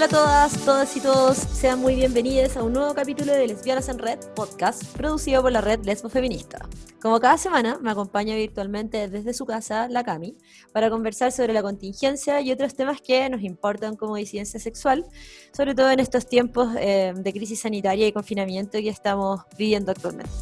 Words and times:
Hola 0.00 0.06
a 0.06 0.08
todas, 0.08 0.64
todas 0.64 0.96
y 0.96 1.00
todos, 1.00 1.36
sean 1.36 1.78
muy 1.78 1.94
bienvenidos 1.94 2.56
a 2.56 2.62
un 2.62 2.72
nuevo 2.72 2.94
capítulo 2.94 3.34
de 3.34 3.46
Lesbianas 3.46 3.90
en 3.90 3.98
Red, 3.98 4.18
podcast 4.34 4.96
producido 4.96 5.42
por 5.42 5.52
la 5.52 5.60
red 5.60 5.84
Lesbo 5.84 6.08
Feminista. 6.08 6.66
Como 7.02 7.20
cada 7.20 7.36
semana, 7.36 7.78
me 7.82 7.90
acompaña 7.90 8.34
virtualmente 8.34 9.10
desde 9.10 9.34
su 9.34 9.44
casa 9.44 9.88
la 9.90 10.02
Cami 10.02 10.38
para 10.72 10.88
conversar 10.88 11.32
sobre 11.32 11.52
la 11.52 11.60
contingencia 11.60 12.40
y 12.40 12.50
otros 12.50 12.74
temas 12.74 13.02
que 13.02 13.28
nos 13.28 13.42
importan 13.42 13.94
como 13.94 14.16
disidencia 14.16 14.58
sexual, 14.58 15.04
sobre 15.52 15.74
todo 15.74 15.90
en 15.90 16.00
estos 16.00 16.26
tiempos 16.26 16.68
eh, 16.78 17.12
de 17.14 17.32
crisis 17.34 17.60
sanitaria 17.60 18.06
y 18.06 18.12
confinamiento 18.12 18.78
que 18.78 18.88
estamos 18.88 19.42
viviendo 19.58 19.92
actualmente. 19.92 20.32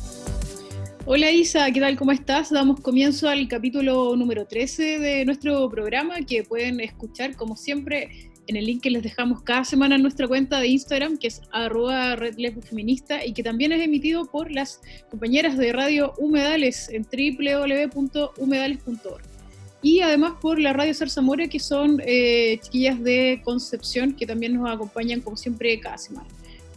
Hola 1.11 1.33
Isa, 1.33 1.71
¿qué 1.73 1.81
tal? 1.81 1.97
¿Cómo 1.97 2.13
estás? 2.13 2.51
Damos 2.51 2.81
comienzo 2.81 3.31
al 3.31 3.49
capítulo 3.49 4.15
número 4.15 4.47
13 4.47 4.99
de 4.99 5.25
nuestro 5.25 5.67
programa 5.71 6.17
que 6.21 6.45
pueden 6.45 6.81
escuchar 6.81 7.35
como 7.35 7.57
siempre 7.57 8.28
en 8.49 8.57
el 8.57 8.67
link 8.67 8.83
que 8.83 8.91
les 8.91 9.03
dejamos 9.03 9.43
cada 9.43 9.65
semana 9.65 9.97
en 9.97 10.03
nuestra 10.03 10.27
cuenta 10.27 10.59
de 10.59 10.69
Instagram, 10.69 11.19
que 11.19 11.27
es 11.29 11.43
arroba 11.53 12.17
Red 12.17 12.37
Feminista, 12.63 13.23
y 13.25 13.35
que 13.35 13.43
también 13.43 13.73
es 13.73 13.83
emitido 13.83 14.25
por 14.27 14.51
las 14.51 14.81
compañeras 15.11 15.59
de 15.59 15.71
Radio 15.73 16.15
Humedales 16.19 16.89
en 16.89 17.05
www.humedales.org. 17.05 19.23
Y 19.83 20.01
además 20.01 20.33
por 20.41 20.59
la 20.59 20.73
Radio 20.73 20.95
Zarzamora, 20.95 21.47
que 21.47 21.61
son 21.61 22.03
eh, 22.05 22.59
chiquillas 22.63 23.01
de 23.03 23.43
Concepción, 23.45 24.15
que 24.15 24.27
también 24.27 24.55
nos 24.55 24.69
acompañan 24.69 25.21
como 25.21 25.37
siempre 25.37 25.79
cada 25.79 25.99
semana. 25.99 26.27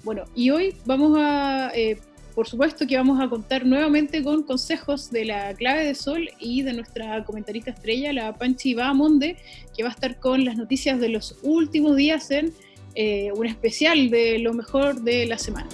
Bueno, 0.04 0.26
y 0.36 0.50
hoy 0.50 0.76
vamos 0.86 1.18
a 1.20 1.72
eh, 1.74 2.00
por 2.34 2.48
supuesto 2.48 2.88
que 2.88 2.98
vamos 2.98 3.20
a 3.20 3.30
contar 3.30 3.66
nuevamente 3.66 4.24
con 4.24 4.44
consejos 4.44 5.12
de 5.12 5.26
la 5.26 5.54
clave 5.54 5.86
de 5.86 5.96
sol 5.96 6.30
y 6.40 6.64
de 6.64 6.74
nuestra 6.74 7.24
comentarista 7.24 7.72
estrella, 7.72 8.14
la 8.14 8.34
Panchi 8.34 8.74
Bahamonde, 8.74 9.38
que 9.76 9.84
va 9.84 9.90
a 9.90 9.92
estar 9.92 10.20
con 10.20 10.46
las 10.46 10.58
noticias 10.58 11.00
de 11.00 11.10
los 11.10 11.38
últimos 11.44 11.96
días 11.96 12.32
en 12.32 12.54
eh, 12.96 13.32
un 13.36 13.46
especial 13.46 14.10
de 14.10 14.40
lo 14.40 14.54
mejor 14.54 15.02
de 15.02 15.26
la 15.26 15.38
semana. 15.38 15.70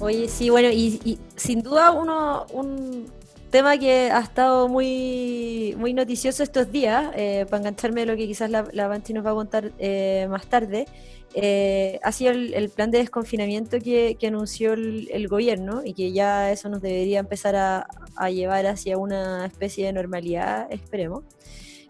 Oye, 0.00 0.28
sí, 0.28 0.48
bueno, 0.50 0.70
y, 0.70 1.18
sin 1.36 1.62
duda 1.62 1.90
uno, 1.90 2.46
un 2.52 3.06
tema 3.50 3.78
que 3.78 4.10
ha 4.10 4.20
estado 4.20 4.68
muy, 4.68 5.74
muy 5.78 5.92
noticioso 5.92 6.42
estos 6.42 6.70
días, 6.70 7.10
eh, 7.16 7.46
para 7.48 7.58
engancharme 7.62 8.02
de 8.02 8.06
lo 8.06 8.16
que 8.16 8.26
quizás 8.26 8.50
la, 8.50 8.68
la 8.72 8.88
Panchi 8.88 9.12
nos 9.12 9.26
va 9.26 9.30
a 9.30 9.34
contar 9.34 9.72
eh, 9.78 10.26
más 10.30 10.46
tarde, 10.46 10.86
eh, 11.34 12.00
ha 12.02 12.12
sido 12.12 12.32
el, 12.32 12.70
plan 12.70 12.90
de 12.90 12.98
desconfinamiento 12.98 13.78
que, 13.80 14.16
anunció 14.26 14.72
el, 14.72 15.28
gobierno 15.28 15.82
y 15.84 15.92
que 15.92 16.12
ya 16.12 16.50
eso 16.50 16.68
nos 16.68 16.80
debería 16.80 17.20
empezar 17.20 17.54
a, 17.56 17.86
llevar 18.30 18.66
hacia 18.66 18.98
una 18.98 19.46
especie 19.46 19.86
de 19.86 19.92
normalidad, 19.92 20.66
esperemos. 20.72 21.24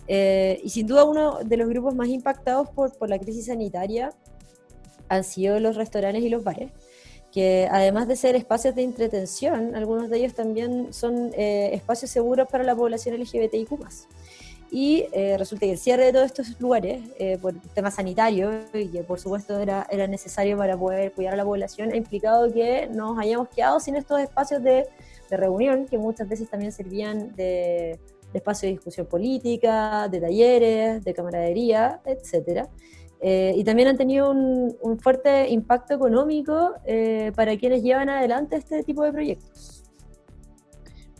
Eh, 0.06 0.60
y 0.64 0.70
sin 0.70 0.86
duda 0.86 1.04
uno 1.04 1.38
de 1.44 1.56
los 1.56 1.68
grupos 1.68 1.94
más 1.94 2.08
impactados 2.08 2.70
por, 2.70 3.08
la 3.08 3.18
crisis 3.18 3.46
sanitaria 3.46 4.12
han 5.08 5.22
sido 5.22 5.60
los 5.60 5.76
restaurantes 5.76 6.22
y 6.22 6.28
los 6.30 6.42
bares 6.42 6.70
que 7.30 7.68
además 7.70 8.08
de 8.08 8.16
ser 8.16 8.36
espacios 8.36 8.74
de 8.74 8.82
entretención, 8.82 9.76
algunos 9.76 10.08
de 10.08 10.16
ellos 10.16 10.34
también 10.34 10.94
son 10.94 11.30
eh, 11.34 11.70
espacios 11.74 12.10
seguros 12.10 12.48
para 12.48 12.64
la 12.64 12.74
población 12.74 13.20
LGBTIQ 13.20 13.68
y 14.70 15.06
eh, 15.12 15.36
resulta 15.38 15.66
que 15.66 15.72
el 15.72 15.78
cierre 15.78 16.06
de 16.06 16.12
todos 16.12 16.26
estos 16.26 16.60
lugares, 16.60 17.02
eh, 17.18 17.38
por 17.40 17.54
temas 17.74 17.94
sanitarios, 17.94 18.66
y 18.74 18.88
que 18.88 19.02
por 19.02 19.18
supuesto 19.18 19.58
era, 19.58 19.86
era 19.90 20.06
necesario 20.06 20.56
para 20.56 20.76
poder 20.76 21.12
cuidar 21.12 21.34
a 21.34 21.36
la 21.36 21.44
población, 21.44 21.90
ha 21.92 21.96
implicado 21.96 22.52
que 22.52 22.88
nos 22.88 23.18
hayamos 23.18 23.48
quedado 23.48 23.80
sin 23.80 23.96
estos 23.96 24.20
espacios 24.20 24.62
de, 24.62 24.86
de 25.30 25.36
reunión, 25.36 25.86
que 25.86 25.98
muchas 25.98 26.28
veces 26.28 26.50
también 26.50 26.72
servían 26.72 27.34
de, 27.34 27.98
de, 28.32 28.38
espacio 28.38 28.66
de 28.66 28.74
discusión 28.74 29.06
política, 29.06 30.08
de 30.08 30.20
talleres, 30.20 31.04
de 31.04 31.14
camaradería, 31.14 32.00
etc. 32.04 32.66
Eh, 33.20 33.52
y 33.56 33.64
también 33.64 33.88
han 33.88 33.96
tenido 33.96 34.30
un, 34.30 34.76
un 34.80 34.98
fuerte 35.00 35.48
impacto 35.48 35.94
económico 35.94 36.74
eh, 36.84 37.32
para 37.34 37.56
quienes 37.56 37.82
llevan 37.82 38.08
adelante 38.08 38.56
este 38.56 38.84
tipo 38.84 39.02
de 39.02 39.12
proyectos. 39.12 39.84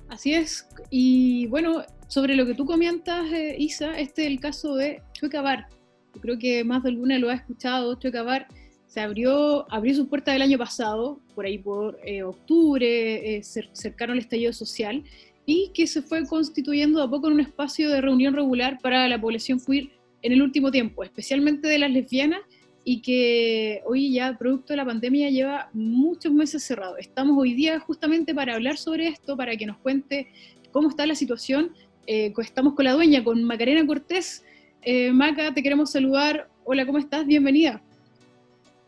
Así 0.08 0.34
es, 0.34 0.66
y 0.88 1.46
bueno, 1.48 1.82
sobre 2.08 2.34
lo 2.34 2.46
que 2.46 2.54
tú 2.54 2.64
comentas, 2.64 3.30
eh, 3.32 3.54
Isa, 3.58 3.98
este 3.98 4.22
es 4.22 4.28
el 4.28 4.40
caso 4.40 4.74
de 4.74 5.02
Chueca 5.12 5.42
Bar. 5.42 5.68
Yo 6.14 6.20
creo 6.20 6.38
que 6.38 6.64
más 6.64 6.82
de 6.82 6.88
alguna 6.88 7.18
lo 7.18 7.28
ha 7.28 7.34
escuchado. 7.34 7.94
Chueca 7.96 8.22
Bar 8.22 8.48
se 8.86 9.00
abrió, 9.00 9.70
abrió 9.70 9.94
sus 9.94 10.08
puertas 10.08 10.34
el 10.34 10.42
año 10.42 10.56
pasado, 10.56 11.20
por 11.34 11.44
ahí 11.44 11.58
por 11.58 12.00
eh, 12.02 12.22
octubre, 12.22 13.36
eh, 13.36 13.42
cercano 13.44 14.14
al 14.14 14.18
estallido 14.18 14.54
social, 14.54 15.04
y 15.44 15.70
que 15.74 15.86
se 15.86 16.00
fue 16.00 16.26
constituyendo 16.26 17.02
a 17.02 17.10
poco 17.10 17.28
en 17.28 17.34
un 17.34 17.40
espacio 17.40 17.90
de 17.90 18.00
reunión 18.00 18.34
regular 18.34 18.78
para 18.82 19.06
la 19.06 19.20
población 19.20 19.60
queer 19.60 19.90
en 20.22 20.32
el 20.32 20.40
último 20.42 20.70
tiempo, 20.70 21.04
especialmente 21.04 21.68
de 21.68 21.78
las 21.78 21.90
lesbianas, 21.90 22.40
y 22.84 23.02
que 23.02 23.82
hoy 23.84 24.14
ya, 24.14 24.38
producto 24.38 24.72
de 24.72 24.78
la 24.78 24.86
pandemia, 24.86 25.28
lleva 25.28 25.68
muchos 25.74 26.32
meses 26.32 26.62
cerrado. 26.62 26.96
Estamos 26.96 27.36
hoy 27.36 27.52
día 27.52 27.78
justamente 27.80 28.34
para 28.34 28.54
hablar 28.54 28.78
sobre 28.78 29.08
esto, 29.08 29.36
para 29.36 29.54
que 29.58 29.66
nos 29.66 29.76
cuente 29.76 30.28
cómo 30.72 30.88
está 30.88 31.06
la 31.06 31.14
situación 31.14 31.72
eh, 32.08 32.32
estamos 32.38 32.72
con 32.72 32.86
la 32.86 32.92
dueña, 32.92 33.22
con 33.22 33.44
Macarena 33.44 33.86
Cortés. 33.86 34.42
Eh, 34.80 35.12
Maca, 35.12 35.52
te 35.52 35.62
queremos 35.62 35.92
saludar. 35.92 36.48
Hola, 36.64 36.86
¿cómo 36.86 36.96
estás? 36.96 37.26
Bienvenida. 37.26 37.82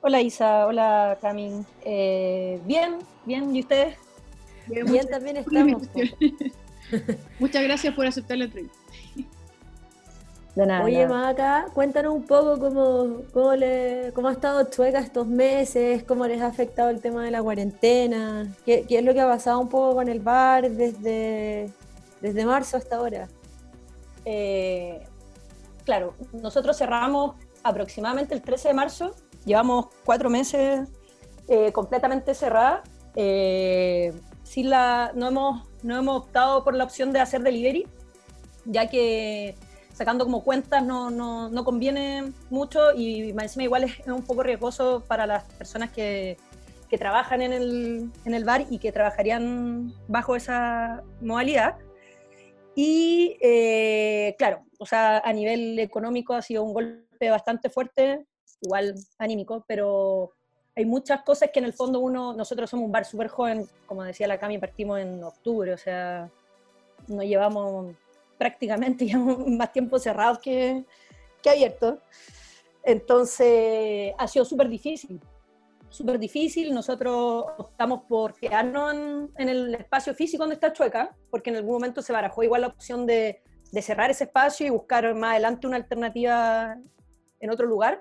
Hola 0.01 0.23
Isa, 0.23 0.67
hola 0.67 1.19
Camin. 1.21 1.67
Eh, 1.85 2.59
bien, 2.65 2.97
bien, 3.27 3.55
¿y 3.55 3.61
ustedes? 3.61 3.97
Bien, 4.67 5.07
también 5.07 5.37
estamos. 5.37 5.83
Muchas 7.39 7.63
gracias 7.63 7.95
por 7.95 8.07
aceptar 8.07 8.39
la 8.39 8.45
entrevista. 8.47 8.79
De 10.57 10.67
nada, 10.67 10.83
Oye, 10.85 11.07
Maca, 11.07 11.67
cuéntanos 11.75 12.15
un 12.15 12.25
poco 12.25 12.59
cómo, 12.59 13.19
cómo, 13.35 13.55
le, 13.55 14.13
cómo 14.15 14.29
ha 14.29 14.33
estado 14.33 14.69
Chueca 14.71 14.99
estos 14.99 15.27
meses, 15.27 16.03
cómo 16.05 16.27
les 16.27 16.41
ha 16.41 16.47
afectado 16.47 16.89
el 16.89 17.01
tema 17.01 17.23
de 17.23 17.31
la 17.31 17.43
cuarentena, 17.43 18.51
qué, 18.65 18.87
qué 18.89 18.99
es 18.99 19.05
lo 19.05 19.13
que 19.13 19.21
ha 19.21 19.29
pasado 19.29 19.61
un 19.61 19.69
poco 19.69 19.97
con 19.97 20.09
el 20.09 20.21
bar 20.21 20.71
desde, 20.71 21.71
desde 22.21 22.45
marzo 22.45 22.77
hasta 22.77 22.97
ahora. 22.97 23.29
Eh, 24.25 25.07
claro, 25.85 26.15
nosotros 26.33 26.77
cerramos 26.77 27.37
aproximadamente 27.63 28.35
el 28.35 28.43
13 28.43 28.69
de 28.69 28.75
marzo, 28.75 29.15
llevamos 29.45 29.87
cuatro 30.05 30.31
meses 30.31 30.89
eh, 31.49 31.73
completamente 31.73 32.35
cerrada. 32.35 32.83
Eh, 33.17 34.13
la, 34.57 35.13
no, 35.15 35.29
hemos, 35.29 35.69
no 35.83 35.97
hemos 35.97 36.23
optado 36.23 36.65
por 36.65 36.75
la 36.75 36.85
opción 36.85 37.13
de 37.13 37.21
hacer 37.21 37.43
delivery, 37.43 37.87
ya 38.65 38.89
que 38.89 39.55
sacando 39.93 40.25
como 40.25 40.43
cuentas 40.43 40.83
no, 40.85 41.11
no, 41.11 41.49
no 41.51 41.65
conviene 41.65 42.33
mucho 42.49 42.93
y 42.95 43.33
más 43.33 43.45
encima 43.45 43.65
igual 43.65 43.85
es, 43.85 44.07
un 44.07 44.23
poco 44.23 44.43
riesgoso 44.43 45.05
para 45.07 45.27
las 45.27 45.45
personas 45.55 45.91
que, 45.91 46.39
que 46.89 46.99
trabajan 46.99 47.43
en 47.43 47.53
el, 47.53 48.11
en 48.25 48.35
el, 48.35 48.45
bar 48.45 48.65
y 48.71 48.79
que 48.79 48.93
trabajarían 48.93 49.93
bajo 50.09 50.37
esa 50.37 51.03
modalidad. 51.21 51.77
Y 52.75 53.37
eh, 53.41 54.35
claro, 54.39 54.65
o 54.79 54.87
sea, 54.87 55.19
a 55.19 55.33
nivel 55.33 55.79
económico 55.79 56.35
ha 56.35 56.43
sido 56.43 56.63
un 56.63 56.73
golpe 56.73 57.31
bastante 57.31 57.69
fuerte, 57.69 58.27
igual 58.61 58.95
anímico, 59.19 59.65
pero 59.67 60.33
hay 60.77 60.85
muchas 60.85 61.23
cosas 61.23 61.51
que 61.53 61.59
en 61.59 61.67
el 61.67 61.73
fondo 61.73 62.01
uno, 62.01 62.33
nosotros 62.33 62.71
somos 62.71 62.87
un 62.87 62.93
bar 62.93 63.05
súper 63.05 63.29
joven, 63.29 63.67
como 63.87 64.05
decía 64.05 64.29
la 64.29 64.39
Cami, 64.39 64.59
partimos 64.59 65.01
en 65.01 65.23
octubre, 65.23 65.73
o 65.73 65.79
sea, 65.79 66.31
nos 67.09 67.25
llevamos 67.25 67.95
prácticamente 68.39 69.07
más 69.47 69.73
tiempo 69.73 69.99
cerrados 69.99 70.39
que, 70.39 70.85
que 71.43 71.51
abiertos. 71.51 71.99
Entonces 72.83 74.15
ha 74.17 74.27
sido 74.27 74.45
súper 74.45 74.69
difícil 74.69 75.21
súper 75.91 76.19
difícil. 76.19 76.73
Nosotros 76.73 77.45
optamos 77.59 78.03
por 78.09 78.35
quedarnos 78.35 78.95
en, 79.37 79.49
el 79.49 79.75
espacio 79.75 80.15
físico 80.15 80.43
donde 80.43 80.55
está 80.55 80.73
Chueca, 80.73 81.15
porque 81.31 81.51
en 81.51 81.57
algún 81.57 81.73
momento 81.75 82.01
se 82.01 82.13
barajó 82.13 82.43
igual 82.43 82.63
la 82.63 82.69
opción 82.69 83.07
de, 83.07 83.43
de, 83.73 83.83
cerrar 83.83 84.11
ese 84.11 84.25
espacio 84.25 84.67
y 84.67 84.71
buscar 84.71 85.15
más 85.15 85.33
adelante 85.33 85.67
una 85.67 85.77
alternativa 85.77 86.77
en 87.41 87.51
otro 87.51 87.67
lugar. 87.67 88.01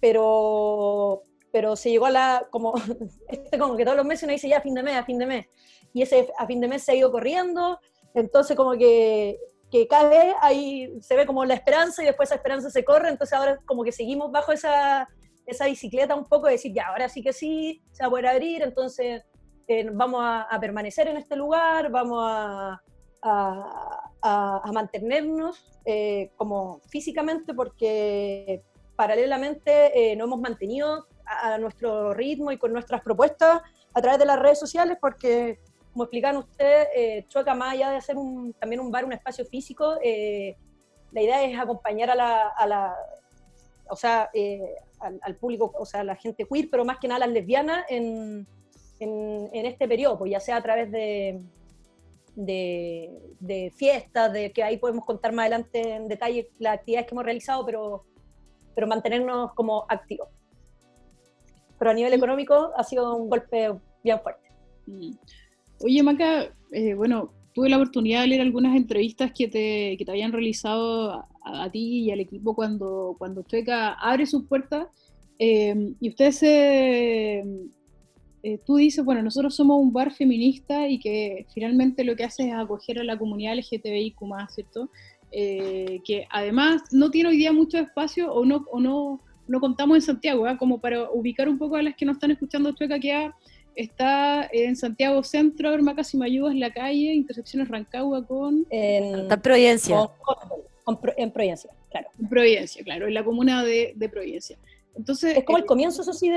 Pero, 0.00 1.22
pero 1.50 1.74
se 1.74 1.90
llegó 1.90 2.06
a 2.06 2.10
la, 2.10 2.46
como, 2.50 2.74
este 3.28 3.58
como 3.58 3.76
que 3.76 3.84
todos 3.84 3.96
los 3.96 4.06
meses 4.06 4.24
uno 4.24 4.32
dice 4.32 4.48
ya 4.48 4.58
a 4.58 4.62
fin 4.62 4.74
de 4.74 4.82
mes, 4.82 4.96
a 4.96 5.04
fin 5.04 5.18
de 5.18 5.26
mes. 5.26 5.46
Y 5.92 6.02
ese 6.02 6.28
a 6.38 6.46
fin 6.46 6.60
de 6.60 6.68
mes 6.68 6.84
se 6.84 6.92
ha 6.92 6.94
ido 6.94 7.10
corriendo. 7.10 7.80
Entonces 8.14 8.56
como 8.56 8.72
que 8.72 9.38
que 9.70 9.86
cada 9.86 10.08
vez 10.08 10.34
ahí 10.40 10.98
se 11.02 11.14
ve 11.14 11.26
como 11.26 11.44
la 11.44 11.54
esperanza 11.54 12.02
y 12.02 12.06
después 12.06 12.28
esa 12.28 12.36
esperanza 12.36 12.70
se 12.70 12.84
corre, 12.84 13.10
entonces 13.10 13.38
ahora 13.38 13.58
como 13.66 13.84
que 13.84 13.92
seguimos 13.92 14.30
bajo 14.30 14.52
esa, 14.52 15.08
esa 15.48 15.64
bicicleta 15.64 16.14
un 16.14 16.26
poco, 16.26 16.46
de 16.46 16.52
decir, 16.52 16.72
ya, 16.74 16.88
ahora 16.88 17.08
sí 17.08 17.22
que 17.22 17.32
sí, 17.32 17.82
se 17.90 18.02
va 18.02 18.08
a 18.08 18.10
poder 18.10 18.26
abrir, 18.26 18.62
entonces 18.62 19.22
eh, 19.66 19.88
vamos 19.90 20.20
a, 20.22 20.46
permanecer 20.60 21.08
en 21.08 21.16
este 21.16 21.36
lugar, 21.36 21.90
vamos 21.90 22.22
a, 22.22 22.82
a, 23.22 24.70
mantenernos 24.72 25.80
eh, 25.86 26.30
como 26.36 26.80
físicamente, 26.90 27.54
porque 27.54 28.62
paralelamente 28.94 30.12
eh, 30.12 30.16
nos 30.16 30.26
hemos 30.26 30.40
mantenido 30.40 31.06
a, 31.24 31.56
nuestro 31.56 32.12
ritmo 32.12 32.52
y 32.52 32.58
con 32.58 32.72
nuestras 32.72 33.00
propuestas 33.00 33.62
a 33.94 34.02
través 34.02 34.18
de 34.18 34.26
las 34.26 34.38
redes 34.38 34.58
sociales, 34.58 34.98
porque 35.00 35.58
como 35.92 36.04
explican 36.04 36.36
ustedes, 36.36 36.88
eh, 36.94 37.24
Chueca, 37.28 37.54
más 37.54 37.72
allá 37.72 37.90
de 37.90 37.96
hacer 37.96 38.16
también 38.60 38.80
un 38.80 38.90
bar, 38.90 39.06
un 39.06 39.14
espacio 39.14 39.46
físico, 39.46 39.94
la 41.10 41.22
idea 41.22 41.42
es 41.42 41.58
acompañar 41.58 42.10
a 42.10 42.14
la, 42.66 42.94
o 43.88 43.96
sea, 43.96 44.30
eh, 44.32 44.74
al, 45.00 45.36
público, 45.36 45.72
o 45.78 45.86
sea, 45.86 46.04
la 46.04 46.16
gente 46.16 46.46
queer, 46.46 46.68
pero 46.70 46.84
más 46.84 46.98
que 46.98 47.08
nada 47.08 47.20
las 47.20 47.30
lesbianas 47.30 47.84
en, 47.88 48.46
en, 49.00 49.66
este 49.66 49.86
periodo, 49.88 50.18
pues 50.18 50.30
ya 50.30 50.40
sea 50.40 50.56
a 50.56 50.62
través 50.62 50.90
de, 50.90 51.40
de, 52.34 53.72
fiestas, 53.76 54.32
de 54.32 54.52
que 54.52 54.62
ahí 54.62 54.76
podemos 54.78 55.04
contar 55.04 55.32
más 55.32 55.44
adelante 55.46 55.94
en 55.94 56.08
detalle 56.08 56.50
las 56.58 56.74
actividades 56.74 57.08
que 57.08 57.14
hemos 57.14 57.24
realizado, 57.24 57.64
pero, 57.64 58.04
pero 58.74 58.86
mantenernos 58.86 59.52
como 59.54 59.84
activos. 59.88 60.28
Pero 61.78 61.90
a 61.90 61.94
nivel 61.94 62.12
económico 62.12 62.72
ha 62.76 62.82
sido 62.84 63.14
un 63.16 63.28
golpe 63.28 63.72
bien 64.02 64.20
fuerte. 64.20 64.48
Mm. 64.86 65.12
Oye, 65.84 66.02
Maca, 66.02 66.52
eh, 66.72 66.94
bueno, 66.94 67.32
tuve 67.54 67.68
la 67.68 67.76
oportunidad 67.76 68.22
de 68.22 68.28
leer 68.28 68.40
algunas 68.40 68.76
entrevistas 68.76 69.32
que 69.32 69.48
te, 69.48 69.96
que 69.96 70.04
te 70.04 70.10
habían 70.10 70.32
realizado 70.32 71.24
a, 71.48 71.70
ti 71.70 72.04
y 72.04 72.10
al 72.10 72.20
equipo 72.20 72.54
cuando, 72.54 73.14
cuando 73.18 73.42
Chueca 73.42 73.94
abre 73.94 74.26
sus 74.26 74.44
puertas 74.44 74.88
eh, 75.38 75.94
y 76.00 76.08
ustedes 76.08 76.36
se, 76.36 77.44
eh, 78.42 78.58
tú 78.64 78.76
dices, 78.76 79.04
bueno, 79.04 79.22
nosotros 79.22 79.54
somos 79.54 79.80
un 79.80 79.92
bar 79.92 80.12
feminista 80.12 80.88
y 80.88 80.98
que 80.98 81.46
finalmente 81.52 82.04
lo 82.04 82.16
que 82.16 82.24
hace 82.24 82.48
es 82.48 82.54
acoger 82.54 82.98
a 82.98 83.04
la 83.04 83.18
comunidad 83.18 83.56
LGTBIQ+, 83.56 84.16
¿cierto? 84.48 84.90
Eh, 85.30 86.00
que 86.04 86.26
además 86.30 86.82
no 86.90 87.10
tiene 87.10 87.30
hoy 87.30 87.36
día 87.36 87.52
mucho 87.52 87.78
espacio 87.78 88.32
o 88.32 88.44
no, 88.44 88.64
o 88.70 88.80
no, 88.80 89.20
no 89.46 89.60
contamos 89.60 89.96
en 89.96 90.02
Santiago, 90.02 90.48
¿eh? 90.48 90.56
como 90.56 90.80
para 90.80 91.10
ubicar 91.10 91.48
un 91.48 91.58
poco 91.58 91.76
a 91.76 91.82
las 91.82 91.96
que 91.96 92.06
no 92.06 92.12
están 92.12 92.30
escuchando 92.30 92.72
Chueca, 92.72 92.98
que 92.98 93.30
está 93.74 94.48
en 94.52 94.76
Santiago 94.76 95.22
Centro, 95.22 95.72
Hermacas 95.72 96.14
y 96.14 96.16
Mayugas, 96.16 96.54
la 96.54 96.72
calle, 96.72 97.12
intersecciones 97.14 97.68
Rancagua 97.68 98.26
con... 98.26 98.66
En, 98.70 99.28
Providencia. 99.42 100.08
En 101.16 101.30
Providencia, 101.30 101.70
claro. 101.90 102.08
En 102.18 102.28
Providencia, 102.28 102.82
claro, 102.84 103.06
en 103.06 103.14
la 103.14 103.24
comuna 103.24 103.64
de, 103.64 103.92
de 103.96 104.08
Providencia. 104.08 104.58
Entonces, 104.98 105.36
es 105.38 105.44
como 105.44 105.58
el 105.58 105.64
eh, 105.64 105.66
comienzo, 105.66 106.02
eso 106.02 106.12
sí, 106.12 106.28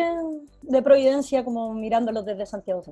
de, 0.62 0.81
Providencia, 0.83 1.44
como 1.44 1.74
mirándolo 1.74 2.21
desde 2.21 2.45
Santiago 2.45 2.83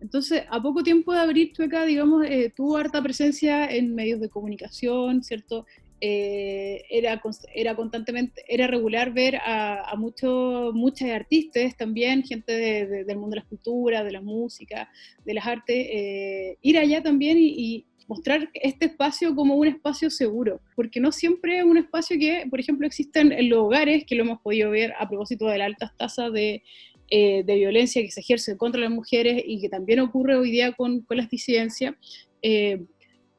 Entonces, 0.00 0.44
a 0.48 0.62
poco 0.62 0.84
tiempo 0.84 1.12
de 1.12 1.18
abrir 1.18 1.52
Chueca, 1.52 1.84
digamos, 1.84 2.24
eh, 2.24 2.52
tuvo 2.54 2.76
harta 2.76 3.02
presencia 3.02 3.66
en 3.66 3.94
medios 3.94 4.20
de 4.20 4.28
comunicación, 4.28 5.24
¿cierto? 5.24 5.66
Eh, 6.00 6.82
era, 6.90 7.20
era 7.54 7.74
constantemente, 7.74 8.44
era 8.46 8.68
regular 8.68 9.12
ver 9.12 9.36
a, 9.36 9.90
a 9.90 9.96
muchos 9.96 10.74
muchas 10.74 11.10
artistas 11.10 11.76
también, 11.76 12.22
gente 12.22 12.52
del 12.52 13.16
mundo 13.16 13.30
de 13.30 13.36
la 13.36 13.42
escultura, 13.42 14.04
de 14.04 14.12
la 14.12 14.20
música, 14.20 14.88
de 15.24 15.34
las 15.34 15.46
artes, 15.46 16.56
ir 16.60 16.78
allá 16.78 17.02
también 17.02 17.38
y 17.40 17.86
mostrar 18.06 18.50
este 18.54 18.86
espacio 18.86 19.34
como 19.34 19.54
un 19.54 19.66
espacio 19.66 20.10
seguro, 20.10 20.60
porque 20.76 21.00
no 21.00 21.12
siempre 21.12 21.58
es 21.58 21.64
un 21.64 21.78
espacio 21.78 22.18
que, 22.18 22.46
por 22.50 22.60
ejemplo, 22.60 22.86
existen 22.86 23.32
en 23.32 23.48
los 23.48 23.60
hogares, 23.60 24.04
que 24.04 24.14
lo 24.14 24.24
hemos 24.24 24.40
podido 24.40 24.70
ver 24.70 24.92
a 24.98 25.08
propósito 25.08 25.46
de 25.46 25.58
las 25.58 25.66
altas 25.66 25.96
tasas 25.96 26.32
de, 26.32 26.62
eh, 27.10 27.42
de 27.44 27.54
violencia 27.56 28.02
que 28.02 28.10
se 28.10 28.20
ejerce 28.20 28.56
contra 28.56 28.80
las 28.80 28.90
mujeres 28.90 29.42
y 29.46 29.60
que 29.60 29.68
también 29.68 30.00
ocurre 30.00 30.36
hoy 30.36 30.50
día 30.50 30.72
con, 30.72 31.00
con 31.00 31.16
las 31.16 31.30
disidencias. 31.30 31.94
Eh, 32.42 32.82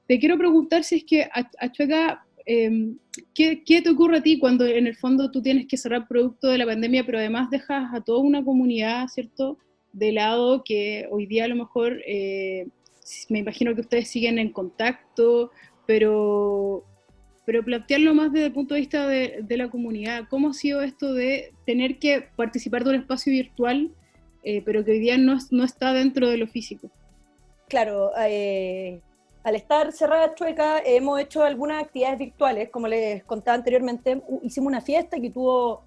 te 0.08 0.20
quiero 0.20 0.38
preguntar 0.38 0.84
si 0.84 0.98
es 0.98 1.04
que 1.04 1.24
a, 1.24 1.72
Chueca, 1.72 2.26
em, 2.46 2.98
¿qué, 3.34 3.64
¿qué, 3.66 3.82
te 3.82 3.90
ocurre 3.90 4.18
a 4.18 4.24
ti 4.24 4.38
cuando 4.38 4.66
en 4.66 4.88
el 4.88 4.96
fondo 4.96 5.32
tú 5.32 5.42
tienes 5.42 5.68
que 5.68 5.78
cerrar 5.78 6.08
producto 6.08 6.48
de 6.48 6.60
la 6.60 6.66
pandemia, 6.66 7.06
pero 7.06 7.18
además 7.18 7.50
dejas 7.50 7.94
a 7.94 8.02
toda 8.02 8.20
una 8.20 8.44
comunidad, 8.44 9.08
¿cierto?, 9.08 9.58
de 9.94 10.12
lado 10.12 10.64
que 10.64 11.08
hoy 11.10 11.26
día 11.26 11.46
a 11.46 11.48
lo 11.48 11.56
mejor 11.56 12.02
eh, 12.06 12.68
me 13.30 13.40
imagino 13.40 13.74
que 13.76 13.82
ustedes 13.82 14.10
siguen 14.10 14.40
en 14.40 14.52
contacto, 14.52 15.52
pero, 15.86 16.84
pero 17.46 17.64
plantearlo 17.64 18.14
más 18.14 18.32
desde 18.32 18.48
el 18.48 18.54
punto 18.54 18.74
de 18.74 18.80
vista 18.80 19.08
de, 19.08 19.46
la 19.50 19.70
comunidad. 19.70 20.24
¿Cómo 20.30 20.50
ha 20.50 20.54
sido 20.54 20.82
esto 20.82 21.14
de 21.14 21.54
tener 21.66 22.00
que 22.00 22.28
participar 22.36 22.84
de 22.84 22.92
un 22.92 22.96
espacio 22.96 23.32
virtual, 23.32 23.92
eh, 24.44 24.62
pero 24.66 24.84
que 24.84 24.92
hoy 24.92 25.00
día 25.00 25.18
no, 25.18 25.38
no, 25.52 25.64
está 25.64 25.94
dentro 25.94 26.30
de 26.30 26.38
lo 26.38 26.48
físico? 26.48 26.90
Claro, 27.68 28.12
eh, 28.20 29.02
al 29.44 29.56
estar 29.56 29.92
cerrada 29.92 30.34
Chueca 30.36 30.80
hemos 30.86 31.20
hecho 31.20 31.44
algunas 31.44 31.84
actividades 31.84 32.20
virtuales, 32.20 32.70
como 32.70 32.88
les 32.88 33.24
contaba 33.24 33.56
anteriormente, 33.56 34.22
hicimos 34.42 34.68
una 34.68 34.82
fiesta 34.82 35.20
que 35.20 35.30
tuvo 35.30 35.84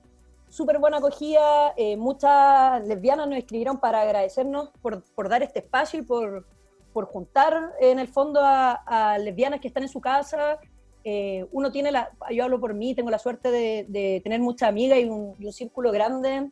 súper 0.49 0.79
buena 0.79 0.99
acogida, 0.99 1.75
eh, 1.77 1.97
muchas 1.97 2.87
lesbianas 2.87 3.29
nos 3.29 3.39
escribieron 3.39 3.79
para 3.79 4.01
agradecernos 4.03 4.71
por, 4.81 5.05
por 5.15 5.29
dar 5.29 5.43
este 5.43 5.59
espacio 5.59 6.01
y 6.01 6.03
por, 6.03 6.47
por 6.93 7.07
juntar 7.07 7.73
en 7.81 7.99
el 7.99 8.09
fondo 8.09 8.41
a, 8.43 9.17
lesbianas 9.19 9.61
que 9.61 9.69
están 9.69 9.83
en 9.83 9.89
su 9.89 10.01
casa. 10.01 10.59
Eh, 11.05 11.47
uno 11.53 11.71
tiene 11.71 11.93
la, 11.93 12.11
yo 12.31 12.45
hablo 12.45 12.61
por 12.61 12.75
mí, 12.75 12.95
tengo 12.95 13.11
la 13.11 13.19
suerte 13.19 13.51
de, 13.51 14.21
tener 14.23 14.41
muchas 14.41 14.69
amigas 14.69 14.99
y 14.99 15.05
un, 15.05 15.53
círculo 15.53 15.93
grande 15.93 16.49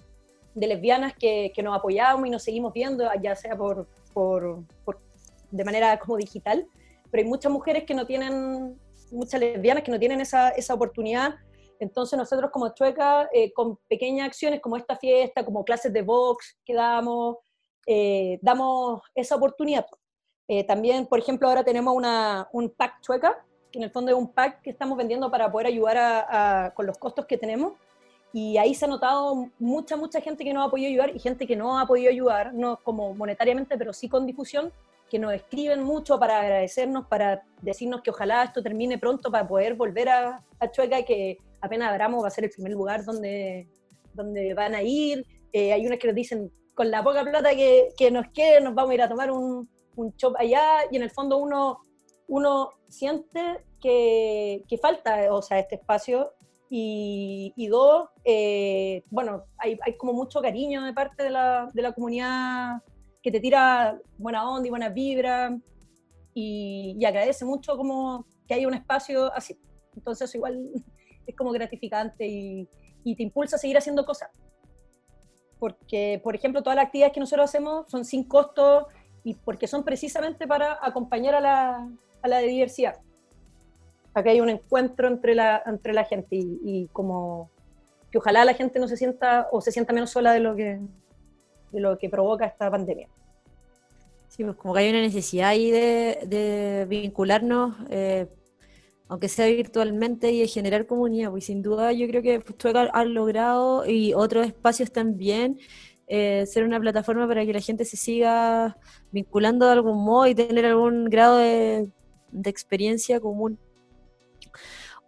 de 0.54 0.66
lesbianas 0.66 1.14
que, 1.14 1.52
que, 1.54 1.62
nos 1.62 1.76
apoyamos 1.76 2.26
y 2.26 2.30
nos 2.30 2.42
seguimos 2.42 2.72
viendo, 2.72 3.04
ya 3.20 3.34
sea 3.36 3.56
por, 3.56 3.86
por, 4.14 4.64
de 5.50 5.64
manera 5.64 5.98
como 5.98 6.16
digital, 6.16 6.66
pero 7.10 7.22
hay 7.22 7.28
muchas 7.28 7.52
mujeres 7.52 7.84
que 7.84 7.94
no 7.94 8.06
tienen, 8.06 8.78
muchas 9.10 9.40
lesbianas 9.40 9.82
que 9.82 9.90
no 9.90 9.98
tienen 9.98 10.20
esa, 10.20 10.50
esa 10.50 10.74
oportunidad. 10.74 11.34
Entonces 11.78 12.18
nosotros 12.18 12.50
como 12.50 12.72
Chueca, 12.72 13.28
eh, 13.32 13.52
con 13.52 13.76
pequeñas 13.88 14.28
acciones 14.28 14.60
como 14.60 14.76
esta 14.76 14.96
fiesta, 14.96 15.44
como 15.44 15.64
clases 15.64 15.92
de 15.92 16.02
box 16.02 16.56
que 16.64 16.74
damos, 16.74 17.36
eh, 17.86 18.38
damos 18.40 19.02
esa 19.14 19.36
oportunidad. 19.36 19.86
Eh, 20.48 20.64
también, 20.64 21.06
por 21.06 21.18
ejemplo, 21.18 21.48
ahora 21.48 21.64
tenemos 21.64 21.94
una, 21.94 22.48
un 22.52 22.70
pack 22.70 23.00
chueca, 23.00 23.44
que 23.70 23.78
en 23.78 23.84
el 23.84 23.90
fondo 23.90 24.12
es 24.12 24.16
un 24.16 24.32
pack 24.32 24.62
que 24.62 24.70
estamos 24.70 24.96
vendiendo 24.96 25.30
para 25.30 25.50
poder 25.50 25.66
ayudar 25.66 25.96
a, 25.98 26.72
con 26.74 26.86
los 26.86 26.98
costos 26.98 27.26
que 27.26 27.36
tenemos. 27.36 27.72
Y 28.32 28.58
ahí 28.58 28.74
se 28.74 28.84
ha 28.84 28.88
notado 28.88 29.48
mucha, 29.58 29.96
mucha 29.96 30.20
gente 30.20 30.44
que 30.44 30.52
nos 30.52 30.66
ha 30.66 30.70
podido 30.70 30.88
ayudar 30.88 31.16
y 31.16 31.18
gente 31.18 31.46
que 31.46 31.56
no 31.56 31.78
ha 31.78 31.86
podido 31.86 32.10
ayudar, 32.10 32.52
no 32.54 32.78
como 32.82 33.14
monetariamente, 33.14 33.78
pero 33.78 33.92
sí 33.92 34.08
con 34.08 34.26
difusión, 34.26 34.72
que 35.08 35.18
nos 35.18 35.32
escriben 35.32 35.82
mucho 35.82 36.18
para 36.18 36.40
agradecernos, 36.40 37.06
para 37.06 37.42
decirnos 37.62 38.02
que 38.02 38.10
ojalá 38.10 38.42
esto 38.44 38.62
termine 38.62 38.98
pronto 38.98 39.30
para 39.30 39.46
poder 39.46 39.74
volver 39.74 40.08
a, 40.08 40.44
a 40.58 40.70
Chueca 40.70 41.02
que 41.04 41.38
apenas 41.60 41.90
abramos 41.90 42.22
va 42.22 42.28
a 42.28 42.30
ser 42.30 42.44
el 42.44 42.50
primer 42.50 42.72
lugar 42.72 43.04
donde, 43.04 43.68
donde 44.12 44.52
van 44.54 44.74
a 44.74 44.82
ir. 44.82 45.24
Eh, 45.52 45.72
hay 45.72 45.86
unas 45.86 45.98
que 45.98 46.08
nos 46.08 46.16
dicen, 46.16 46.50
con 46.74 46.90
la 46.90 47.02
poca 47.02 47.22
plata 47.22 47.54
que, 47.54 47.88
que 47.96 48.10
nos 48.10 48.26
quede, 48.28 48.60
nos 48.60 48.74
vamos 48.74 48.90
a 48.90 48.94
ir 48.94 49.02
a 49.02 49.08
tomar 49.08 49.30
un, 49.30 49.68
un 49.96 50.14
shop 50.16 50.34
allá 50.38 50.80
y 50.90 50.96
en 50.96 51.02
el 51.02 51.10
fondo 51.10 51.38
uno, 51.38 51.80
uno 52.28 52.70
siente 52.88 53.64
que, 53.80 54.64
que 54.68 54.78
falta 54.78 55.32
o 55.32 55.42
sea, 55.42 55.58
este 55.58 55.76
espacio 55.76 56.32
y, 56.68 57.52
y 57.56 57.68
dos, 57.68 58.08
eh, 58.24 59.04
bueno, 59.10 59.44
hay, 59.58 59.78
hay, 59.84 59.96
como 59.96 60.12
mucho 60.12 60.40
cariño 60.40 60.84
de 60.84 60.92
parte 60.92 61.22
de 61.22 61.30
la, 61.30 61.70
de 61.72 61.82
la, 61.82 61.92
comunidad 61.92 62.82
que 63.22 63.30
te 63.30 63.38
tira 63.38 64.00
buena 64.18 64.48
onda 64.50 64.66
y 64.66 64.70
buena 64.70 64.88
vibra 64.88 65.56
y, 66.34 66.96
y, 66.98 67.04
agradece 67.04 67.44
mucho 67.44 67.76
como 67.76 68.26
que 68.48 68.54
haya 68.54 68.66
un 68.66 68.74
espacio 68.74 69.32
así. 69.32 69.56
Entonces 69.94 70.34
igual 70.34 70.60
es 71.26 71.36
como 71.36 71.52
gratificante 71.52 72.26
y, 72.26 72.68
y 73.04 73.14
te 73.14 73.22
impulsa 73.22 73.56
a 73.56 73.58
seguir 73.60 73.78
haciendo 73.78 74.04
cosas. 74.04 74.30
Porque, 75.60 76.20
por 76.22 76.34
ejemplo, 76.34 76.62
todas 76.62 76.76
las 76.76 76.86
actividades 76.86 77.14
que 77.14 77.20
nosotros 77.20 77.48
hacemos 77.48 77.88
son 77.88 78.04
sin 78.04 78.24
costo 78.24 78.88
y 79.26 79.34
porque 79.34 79.66
son 79.66 79.82
precisamente 79.82 80.46
para 80.46 80.78
acompañar 80.80 81.34
a 81.34 81.40
la, 81.40 81.88
a 82.22 82.28
la 82.28 82.38
diversidad. 82.38 82.94
Acá 84.14 84.30
hay 84.30 84.40
un 84.40 84.48
encuentro 84.48 85.08
entre 85.08 85.34
la, 85.34 85.60
entre 85.66 85.92
la 85.94 86.04
gente 86.04 86.36
y, 86.36 86.88
como 86.92 87.50
que 88.12 88.18
ojalá 88.18 88.44
la 88.44 88.54
gente 88.54 88.78
no 88.78 88.86
se 88.86 88.96
sienta 88.96 89.48
o 89.50 89.60
se 89.60 89.72
sienta 89.72 89.92
menos 89.92 90.10
sola 90.10 90.32
de 90.32 90.38
lo 90.38 90.54
que, 90.54 90.78
de 91.72 91.80
lo 91.80 91.98
que 91.98 92.08
provoca 92.08 92.46
esta 92.46 92.70
pandemia. 92.70 93.08
Sí, 94.28 94.44
pues 94.44 94.54
como 94.54 94.74
que 94.74 94.80
hay 94.80 94.90
una 94.90 95.00
necesidad 95.00 95.48
ahí 95.48 95.72
de, 95.72 96.20
de 96.28 96.86
vincularnos, 96.88 97.74
eh, 97.90 98.28
aunque 99.08 99.28
sea 99.28 99.48
virtualmente, 99.48 100.30
y 100.30 100.40
de 100.42 100.46
generar 100.46 100.86
comunidad, 100.86 101.32
pues 101.32 101.46
sin 101.46 101.62
duda 101.62 101.90
yo 101.90 102.06
creo 102.06 102.22
que 102.22 102.38
tú 102.38 102.68
has 102.68 103.06
logrado 103.08 103.86
y 103.86 104.14
otros 104.14 104.46
espacios 104.46 104.92
también 104.92 105.58
eh, 106.08 106.46
ser 106.46 106.64
una 106.64 106.78
plataforma 106.78 107.26
para 107.26 107.44
que 107.44 107.52
la 107.52 107.60
gente 107.60 107.84
se 107.84 107.96
siga 107.96 108.76
vinculando 109.10 109.66
de 109.66 109.72
algún 109.72 110.04
modo 110.04 110.28
y 110.28 110.36
tener 110.36 110.64
algún 110.64 111.06
grado 111.06 111.38
de, 111.38 111.90
experiencia 112.44 113.18
común. 113.18 113.58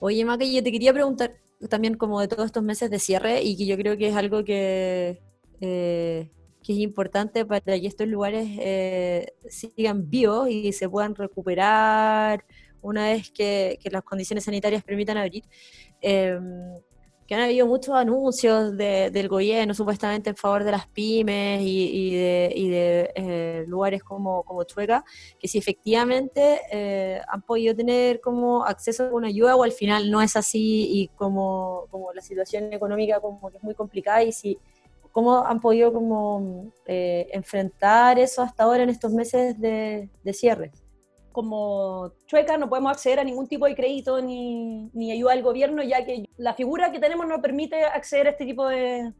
Oye, 0.01 0.25
Maca, 0.25 0.45
yo 0.45 0.63
te 0.63 0.73
quería 0.73 0.93
preguntar 0.93 1.35
también 1.69 1.95
como 1.95 2.21
de 2.21 2.29
todos 2.29 2.47
estos 2.47 2.63
meses 2.63 2.91
de 2.91 2.99
cierre 2.99 3.43
y 3.43 3.57
que 3.57 3.67
yo 3.67 3.77
creo 3.77 3.97
que 3.97 4.09
es 4.09 4.17
algo 4.17 4.45
que, 4.45 5.21
eh, 5.61 6.31
que 6.63 6.73
es 6.73 6.79
importante 6.79 7.45
para 7.45 7.61
que 7.61 7.87
estos 7.87 8.09
lugares 8.09 8.49
eh, 8.61 9.35
sigan 9.49 10.09
vivos 10.09 10.49
y 10.49 10.73
se 10.73 10.89
puedan 10.89 11.15
recuperar 11.15 12.45
una 12.81 13.05
vez 13.11 13.31
que, 13.31 13.79
que 13.83 13.91
las 13.91 14.03
condiciones 14.03 14.45
sanitarias 14.45 14.83
permitan 14.83 15.17
abrir. 15.19 15.45
Que 17.29 17.35
han 17.35 17.43
habido 17.43 17.67
muchos 17.67 17.95
anuncios 17.95 18.75
del 18.75 19.29
gobierno 19.29 19.75
supuestamente 19.75 20.31
en 20.31 20.37
favor 20.37 20.65
de 20.65 20.71
las 20.71 20.87
pymes 20.87 21.61
y, 21.61 22.11
de, 22.17 23.13
eh, 23.15 23.65
lugares 23.69 24.03
como, 24.03 24.43
como 24.45 24.65
Chueca, 24.65 25.05
que 25.39 25.47
si 25.47 25.59
efectivamente 25.59 26.63
eh, 26.73 27.21
han 27.29 27.43
podido 27.43 27.77
tener 27.77 28.23
como 28.23 28.65
acceso 28.65 29.05
a 29.05 29.13
una 29.13 29.29
ayuda 29.29 29.57
o 29.57 29.63
al 29.63 29.73
final 29.73 30.11
no 30.11 30.23
es 30.23 30.37
así 30.37 30.89
y 30.91 31.09
como, 31.09 31.85
como 31.91 32.15
la 32.15 32.23
situación 32.23 32.73
económica 32.73 33.21
como 33.21 33.51
que 33.51 33.59
es 33.59 33.63
muy 33.63 33.75
complicada 33.75 34.23
y 34.23 34.33
si 34.33 34.59
cómo 35.13 35.45
han 35.45 35.61
podido 35.61 35.93
como 35.93 36.73
eh, 36.87 37.29
enfrentar 37.33 38.19
eso 38.19 38.41
hasta 38.41 38.63
ahora 38.63 38.85
en 38.85 38.89
estos 38.89 39.13
meses 39.13 39.61
de, 39.61 40.09
de 40.25 40.33
cierre 40.33 40.73
como 41.39 42.15
chueca 42.27 42.59
no 42.59 42.69
podemos 42.69 42.91
acceder 42.91 43.21
a 43.21 43.25
ningún 43.25 43.47
tipo 43.47 43.67
de 43.67 43.77
crédito 43.77 44.21
ni, 44.21 44.91
ni, 44.93 45.13
ayuda 45.13 45.35
del 45.35 45.45
gobierno, 45.45 45.85
ya 45.85 46.05
que 46.05 46.25
la 46.37 46.53
figura 46.53 46.91
que 46.91 46.99
tenemos 46.99 47.29
no 47.29 47.41
permite 47.41 47.85
acceder 47.85 48.27
a 48.27 48.31
este 48.31 48.45
tipo 48.45 48.67
de, 48.67 49.13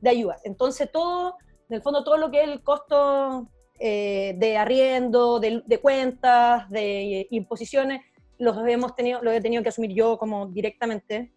de 0.00 0.10
ayuda. 0.10 0.38
Entonces 0.44 0.90
todo, 0.90 1.36
en 1.68 1.76
el 1.76 1.82
fondo 1.82 2.02
todo 2.02 2.16
lo 2.16 2.30
que 2.30 2.40
es 2.42 2.48
el 2.48 2.62
costo 2.62 3.50
eh, 3.78 4.36
de 4.38 4.56
arriendo, 4.56 5.38
de, 5.38 5.62
de, 5.66 5.78
cuentas, 5.78 6.66
de 6.70 7.26
imposiciones, 7.30 8.00
los 8.38 8.56
hemos 8.66 8.96
tenido, 8.96 9.20
lo 9.22 9.30
he 9.30 9.42
tenido 9.42 9.62
que 9.62 9.68
asumir 9.68 9.92
yo 9.92 10.16
como 10.16 10.46
directamente. 10.46 11.30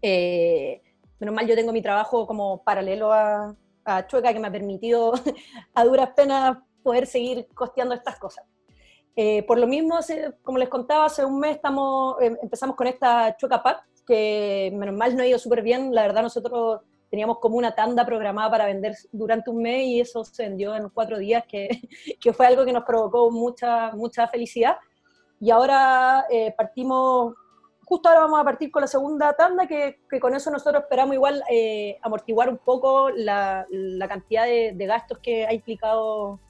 Eh, 0.00 0.80
menos 1.20 1.34
mal 1.34 1.46
yo 1.46 1.54
tengo 1.54 1.70
mi 1.70 1.82
trabajo 1.82 2.26
como 2.26 2.64
paralelo 2.64 3.12
a, 3.12 3.54
a 3.84 4.06
Chueca 4.06 4.32
que 4.32 4.40
me 4.40 4.48
ha 4.48 4.52
permitido 4.52 5.12
a 5.74 5.84
duras 5.84 6.08
penas 6.16 6.56
poder 6.82 7.06
seguir 7.06 7.46
costeando 7.54 7.94
estas 7.94 8.18
cosas. 8.18 8.46
Eh, 9.14 9.42
por 9.42 9.58
lo 9.58 9.66
mismo, 9.66 9.98
como 10.42 10.58
les 10.58 10.68
contaba, 10.68 11.04
hace 11.06 11.24
un 11.24 11.38
mes 11.38 11.56
estamos, 11.56 12.16
em, 12.20 12.36
empezamos 12.42 12.76
con 12.76 12.86
esta 12.86 13.36
Chueca 13.36 13.62
Pack, 13.62 13.84
que 14.06 14.72
menos 14.74 14.94
mal 14.94 15.14
no 15.16 15.22
ha 15.22 15.26
ido 15.26 15.38
súper 15.38 15.62
bien. 15.62 15.94
La 15.94 16.02
verdad, 16.02 16.22
nosotros 16.22 16.80
teníamos 17.10 17.38
como 17.40 17.56
una 17.56 17.74
tanda 17.74 18.06
programada 18.06 18.50
para 18.50 18.66
vender 18.66 18.94
durante 19.12 19.50
un 19.50 19.60
mes 19.60 19.84
y 19.84 20.00
eso 20.00 20.24
se 20.24 20.44
vendió 20.44 20.74
en 20.74 20.88
cuatro 20.88 21.18
días, 21.18 21.44
que, 21.46 21.68
que 22.20 22.32
fue 22.32 22.46
algo 22.46 22.64
que 22.64 22.72
nos 22.72 22.84
provocó 22.84 23.30
mucha, 23.30 23.92
mucha 23.92 24.26
felicidad. 24.28 24.76
Y 25.38 25.50
ahora 25.50 26.24
eh, 26.30 26.54
partimos, 26.56 27.34
justo 27.84 28.08
ahora 28.08 28.22
vamos 28.22 28.40
a 28.40 28.44
partir 28.44 28.70
con 28.70 28.80
la 28.80 28.86
segunda 28.86 29.34
tanda, 29.34 29.66
que, 29.66 30.00
que 30.08 30.20
con 30.20 30.34
eso 30.34 30.50
nosotros 30.50 30.84
esperamos 30.84 31.14
igual 31.14 31.42
eh, 31.50 31.98
amortiguar 32.00 32.48
un 32.48 32.58
poco 32.58 33.10
la, 33.10 33.66
la 33.70 34.08
cantidad 34.08 34.44
de, 34.44 34.72
de, 34.74 34.86
gastos 34.86 35.18
que 35.18 35.44
ha 35.44 35.52
implicado 35.52 36.40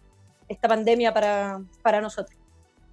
esta 0.47 0.69
pandemia 0.69 1.13
para, 1.13 1.61
para 1.83 2.01
nosotros. 2.01 2.42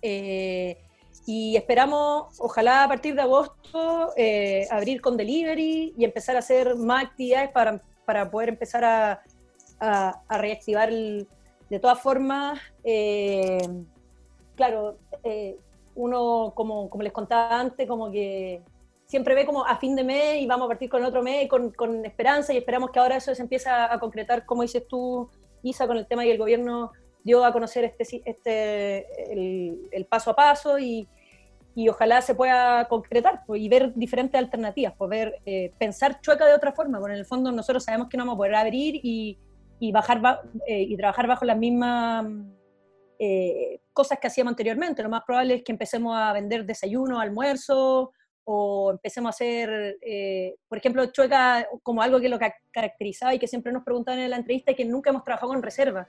Eh, 0.02 0.78
y 1.26 1.56
esperamos, 1.56 2.40
ojalá 2.40 2.84
a 2.84 2.88
partir 2.88 3.16
de 3.16 3.22
agosto, 3.22 4.14
eh, 4.18 4.68
abrir 4.72 5.02
con 5.02 5.16
delivery 5.16 5.94
y 5.98 6.04
empezar 6.04 6.36
a 6.36 6.40
hacer 6.40 6.76
más 6.76 7.06
actividades 7.06 7.50
para, 7.52 7.82
para 8.06 8.30
poder 8.30 8.50
empezar 8.50 8.84
a, 8.84 9.22
reactivar 10.30 10.92
de 10.92 11.80
todas 11.80 12.02
formas. 12.02 12.60
Eh, 12.84 13.60
claro, 14.56 14.98
uno, 15.96 16.52
como, 16.56 16.90
como 16.90 17.04
les 17.04 17.14
contaba 17.14 17.60
antes, 17.60 17.88
como 17.88 18.12
que 18.12 18.62
siempre 19.06 19.36
ve 19.36 19.46
como 19.46 19.66
a 19.66 19.78
fin 19.78 19.96
de 19.96 20.04
mes 20.04 20.42
y 20.42 20.48
vamos 20.48 20.66
a 20.66 20.70
partir 20.70 20.90
con 20.90 21.04
otro 21.04 21.24
mes 21.24 21.48
con, 21.48 21.72
con 21.72 22.06
esperanza 22.06 22.54
y 22.54 22.58
esperamos 22.58 22.92
que 22.92 23.00
ahora 23.00 23.16
eso 23.18 23.34
se 23.34 23.42
empiece 23.42 23.70
a 23.70 23.98
concretar, 24.00 24.46
como 24.46 24.64
dices 24.64 24.86
tú, 24.88 25.30
Isa, 25.64 25.88
con 25.88 25.98
el 25.98 26.08
tema 26.08 26.26
y 26.26 26.32
el 26.32 26.38
gobierno 26.38 26.92
dio 27.24 27.44
a 27.44 27.52
conocer 27.52 27.86
este, 27.86 28.22
este, 28.26 29.06
el, 29.92 30.06
paso 30.06 30.32
a 30.32 30.36
paso 30.36 30.80
y, 30.80 31.08
y, 31.76 31.90
ojalá 31.90 32.22
se 32.22 32.36
pueda 32.36 32.88
concretar 32.88 33.42
pues, 33.46 33.62
y 33.62 33.70
ver 33.70 33.94
diferentes 33.96 34.38
alternativas, 34.38 34.94
poder 34.94 35.32
pues, 35.32 35.42
eh, 35.46 35.74
pensar 35.78 36.22
chueca 36.22 36.46
de 36.46 36.54
otra 36.54 36.72
forma, 36.72 37.00
porque 37.00 37.14
en 37.14 37.20
el 37.20 37.26
fondo 37.26 37.52
nosotros 37.52 37.84
sabemos 37.84 38.10
que 38.10 38.18
no 38.18 38.24
vamos 38.24 38.36
a 38.36 38.38
poder 38.38 38.56
abrir 38.56 39.00
y, 39.04 39.38
y 39.80 39.92
bajar 39.92 40.22
eh, 40.66 40.82
y 40.82 40.98
trabajar 40.98 41.28
bajo 41.28 41.46
las 41.46 41.58
mismas 41.58 42.26
eh, 43.20 43.82
cosas 43.94 44.20
que 44.20 44.28
hacíamos 44.28 44.52
anteriormente. 44.52 45.04
Lo 45.04 45.10
más 45.10 45.24
probable 45.26 45.56
es 45.56 45.64
que 45.64 45.72
empecemos 45.72 46.16
a 46.18 46.34
vender 46.34 46.66
desayuno, 46.66 47.20
almuerzo, 47.20 48.12
o 48.52 48.92
empecemos 48.92 49.28
a 49.28 49.36
hacer, 49.36 50.00
por 50.68 50.80
ejemplo, 50.80 51.06
chueca 51.12 51.68
como 51.84 52.02
algo 52.02 52.20
que 52.20 52.30
lo 52.30 52.40
caracterizaba 52.72 53.36
y 53.36 53.38
que 53.38 53.46
siempre 53.46 53.72
nos 53.72 53.84
preguntaban 53.84 54.22
en 54.22 54.32
la 54.32 54.38
entrevista 54.38 54.72
y 54.72 54.76
que 54.76 54.86
nunca 54.86 55.12
hemos 55.12 55.24
trabajado 55.24 55.52
con 55.52 55.62
reserva 55.62 56.08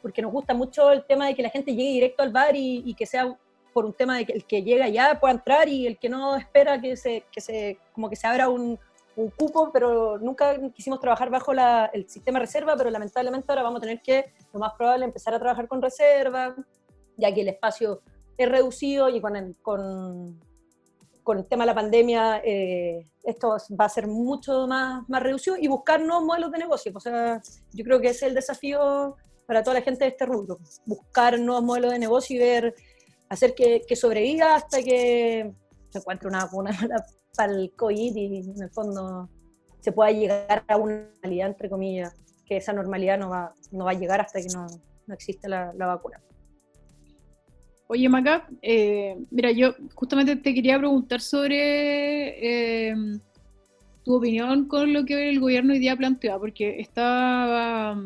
porque 0.00 0.22
nos 0.22 0.32
gusta 0.32 0.54
mucho 0.54 0.90
el 0.92 1.04
tema 1.04 1.26
de 1.26 1.34
que 1.34 1.42
la 1.42 1.50
gente 1.50 1.74
llegue 1.74 1.90
directo 1.90 2.22
al 2.22 2.32
bar 2.32 2.54
y, 2.54 2.94
que 2.94 3.06
sea 3.06 3.36
por 3.72 3.84
un 3.84 3.92
tema 3.92 4.16
de 4.16 4.26
que 4.26 4.32
el 4.32 4.44
que 4.44 4.62
llega 4.62 4.88
ya 4.88 5.20
pueda 5.20 5.34
entrar 5.34 5.68
y 5.68 5.86
el 5.86 5.98
que 5.98 6.08
no 6.08 6.36
espera 6.36 6.80
que 6.80 6.96
se, 6.96 7.24
que 7.30 7.40
se 7.40 7.78
como 7.92 8.10
que 8.10 8.16
se 8.16 8.26
abra 8.26 8.48
un, 8.48 8.78
un 9.16 9.30
cupo, 9.30 9.70
pero 9.72 10.18
nunca 10.18 10.56
quisimos 10.72 11.00
trabajar 11.00 11.30
bajo 11.30 11.52
la, 11.52 11.90
el 11.92 12.08
sistema 12.08 12.38
reserva, 12.38 12.76
pero 12.76 12.90
lamentablemente 12.90 13.46
ahora 13.50 13.62
vamos 13.62 13.78
a 13.78 13.82
tener 13.82 14.02
que, 14.02 14.32
lo 14.52 14.60
más 14.60 14.72
probable, 14.74 15.04
empezar 15.04 15.34
a 15.34 15.38
trabajar 15.38 15.68
con 15.68 15.82
reserva, 15.82 16.54
ya 17.16 17.32
que 17.32 17.42
el 17.42 17.48
espacio 17.48 18.00
es 18.36 18.48
reducido 18.48 19.08
y 19.08 19.20
con 19.20 19.36
el, 19.36 19.56
con, 19.62 20.40
con 21.22 21.38
el 21.38 21.46
tema 21.46 21.64
de 21.64 21.66
la 21.66 21.74
pandemia 21.74 22.40
eh, 22.44 23.04
esto 23.24 23.56
va 23.78 23.84
a 23.84 23.88
ser 23.88 24.06
mucho 24.06 24.66
más, 24.66 25.06
más 25.08 25.22
reducido 25.22 25.56
y 25.56 25.68
buscar 25.68 26.00
nuevos 26.00 26.24
modelos 26.24 26.50
de 26.50 26.58
negocio. 26.58 26.92
O 26.94 27.00
sea, 27.00 27.40
yo 27.72 27.84
creo 27.84 28.00
que 28.00 28.08
ese 28.08 28.26
es 28.26 28.30
el 28.30 28.34
desafío 28.34 29.16
para 29.50 29.64
toda 29.64 29.80
la 29.80 29.82
gente 29.82 30.04
de 30.04 30.10
este 30.10 30.26
rubro. 30.26 30.60
Buscar 30.86 31.36
nuevos 31.40 31.64
modelos 31.64 31.90
de 31.90 31.98
negocio 31.98 32.36
y 32.36 32.38
ver, 32.38 32.72
hacer 33.28 33.52
que, 33.52 33.96
sobreviva 33.96 34.54
hasta 34.54 34.80
que 34.80 35.52
se 35.88 35.98
encuentre 35.98 36.28
una 36.28 36.44
vacuna 36.44 36.70
para, 37.36 37.52
el 37.52 37.72
COVID 37.74 38.14
y 38.14 38.48
en 38.48 38.62
el 38.62 38.70
fondo 38.70 39.28
se 39.80 39.90
pueda 39.90 40.12
llegar 40.12 40.62
a 40.68 40.76
una 40.76 40.98
normalidad, 40.98 41.48
entre 41.48 41.68
comillas, 41.68 42.14
que 42.46 42.58
esa 42.58 42.72
normalidad 42.72 43.18
no 43.18 43.30
va, 43.30 43.52
no 43.72 43.86
va 43.86 43.90
a 43.90 43.94
llegar 43.94 44.20
hasta 44.20 44.40
que 44.40 44.46
no, 44.54 44.68
no 45.08 45.14
exista 45.14 45.48
la, 45.48 45.72
la 45.74 45.86
vacuna. 45.86 46.22
Oye, 47.88 48.08
Maca, 48.08 48.48
eh, 48.62 49.16
mira, 49.32 49.50
yo 49.50 49.74
justamente 49.96 50.36
te 50.36 50.54
quería 50.54 50.78
preguntar 50.78 51.20
sobre 51.20 52.90
eh, 52.90 52.94
tu 54.04 54.16
opinión 54.16 54.66
con 54.66 54.92
lo 54.92 55.04
que 55.04 55.30
el 55.30 55.40
gobierno 55.40 55.72
hoy 55.72 55.78
día 55.78 55.96
plantea, 55.96 56.38
porque 56.38 56.80
está 56.80 57.96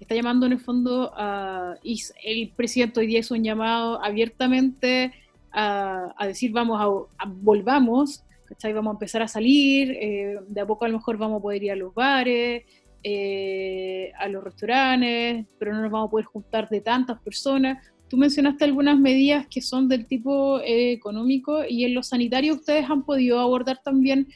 está 0.00 0.14
llamando 0.14 0.46
en 0.46 0.52
el 0.52 0.60
fondo 0.60 1.12
a, 1.14 1.76
el 2.24 2.48
presidente 2.56 3.00
hoy 3.00 3.06
día 3.06 3.20
hizo 3.20 3.34
un 3.34 3.44
llamado 3.44 4.02
abiertamente 4.02 5.12
a, 5.52 6.14
decir 6.26 6.52
vamos 6.52 6.80
a, 7.18 7.26
volvamos, 7.26 8.24
¿cachai? 8.46 8.72
Vamos 8.72 8.92
a 8.92 8.94
empezar 8.94 9.22
a 9.22 9.28
salir, 9.28 9.90
eh, 10.00 10.38
de 10.48 10.60
a 10.60 10.66
poco 10.66 10.84
a 10.84 10.88
lo 10.88 10.98
mejor 10.98 11.18
vamos 11.18 11.38
a 11.38 11.42
poder 11.42 11.62
ir 11.62 11.72
a 11.72 11.76
los 11.76 11.94
bares, 11.94 12.64
eh, 13.02 14.12
a 14.18 14.28
los 14.28 14.42
restaurantes, 14.42 15.46
pero 15.58 15.72
no 15.74 15.82
nos 15.82 15.90
vamos 15.90 16.08
a 16.08 16.10
poder 16.10 16.26
juntar 16.26 16.68
de 16.68 16.80
tantas 16.80 17.20
personas. 17.20 17.84
Tú 18.08 18.16
mencionaste 18.16 18.64
algunas 18.64 18.98
medidas 18.98 19.46
que 19.46 19.60
son 19.60 19.88
del 19.88 20.06
tipo 20.06 20.60
eh, 20.60 20.92
económico 20.92 21.62
y 21.68 21.84
en 21.84 21.94
lo 21.94 22.02
sanitario 22.02 22.54
ustedes 22.54 22.88
han 22.88 23.04
podido 23.04 23.38
abordar 23.38 23.80
también 23.82 24.28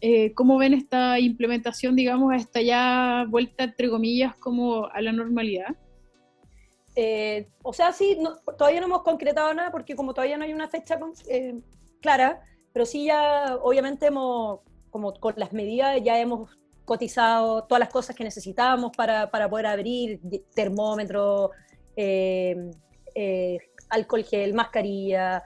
eh, 0.00 0.32
¿cómo 0.34 0.56
ven 0.56 0.72
esta 0.72 1.18
implementación, 1.18 1.94
digamos, 1.94 2.32
a 2.32 2.36
esta 2.36 2.62
ya 2.62 3.26
vuelta, 3.28 3.64
entre 3.64 3.90
comillas, 3.90 4.34
como 4.36 4.86
a 4.86 5.00
la 5.02 5.12
normalidad? 5.12 5.76
Eh, 6.96 7.48
o 7.62 7.72
sea, 7.72 7.92
sí, 7.92 8.18
todavía 8.56 8.80
no 8.80 8.86
hemos 8.86 9.02
concretado 9.02 9.52
nada 9.52 9.70
porque 9.70 9.94
como 9.94 10.14
todavía 10.14 10.38
no 10.38 10.44
hay 10.44 10.54
una 10.54 10.68
fecha 10.68 10.98
eh, 11.28 11.60
clara, 12.00 12.42
pero 12.72 12.86
sí 12.86 13.04
ya, 13.04 13.58
obviamente, 13.62 14.06
hemos, 14.06 14.60
como 14.90 15.12
con 15.12 15.34
las 15.36 15.52
medidas, 15.52 16.00
ya 16.02 16.18
hemos 16.18 16.50
cotizado 16.86 17.64
todas 17.64 17.80
las 17.80 17.90
cosas 17.90 18.16
que 18.16 18.24
necesitábamos 18.24 18.92
para, 18.96 19.30
para 19.30 19.50
poder 19.50 19.66
abrir, 19.66 20.18
termómetro, 20.54 21.50
alcohol 23.90 24.24
gel, 24.24 24.54
mascarilla, 24.54 25.44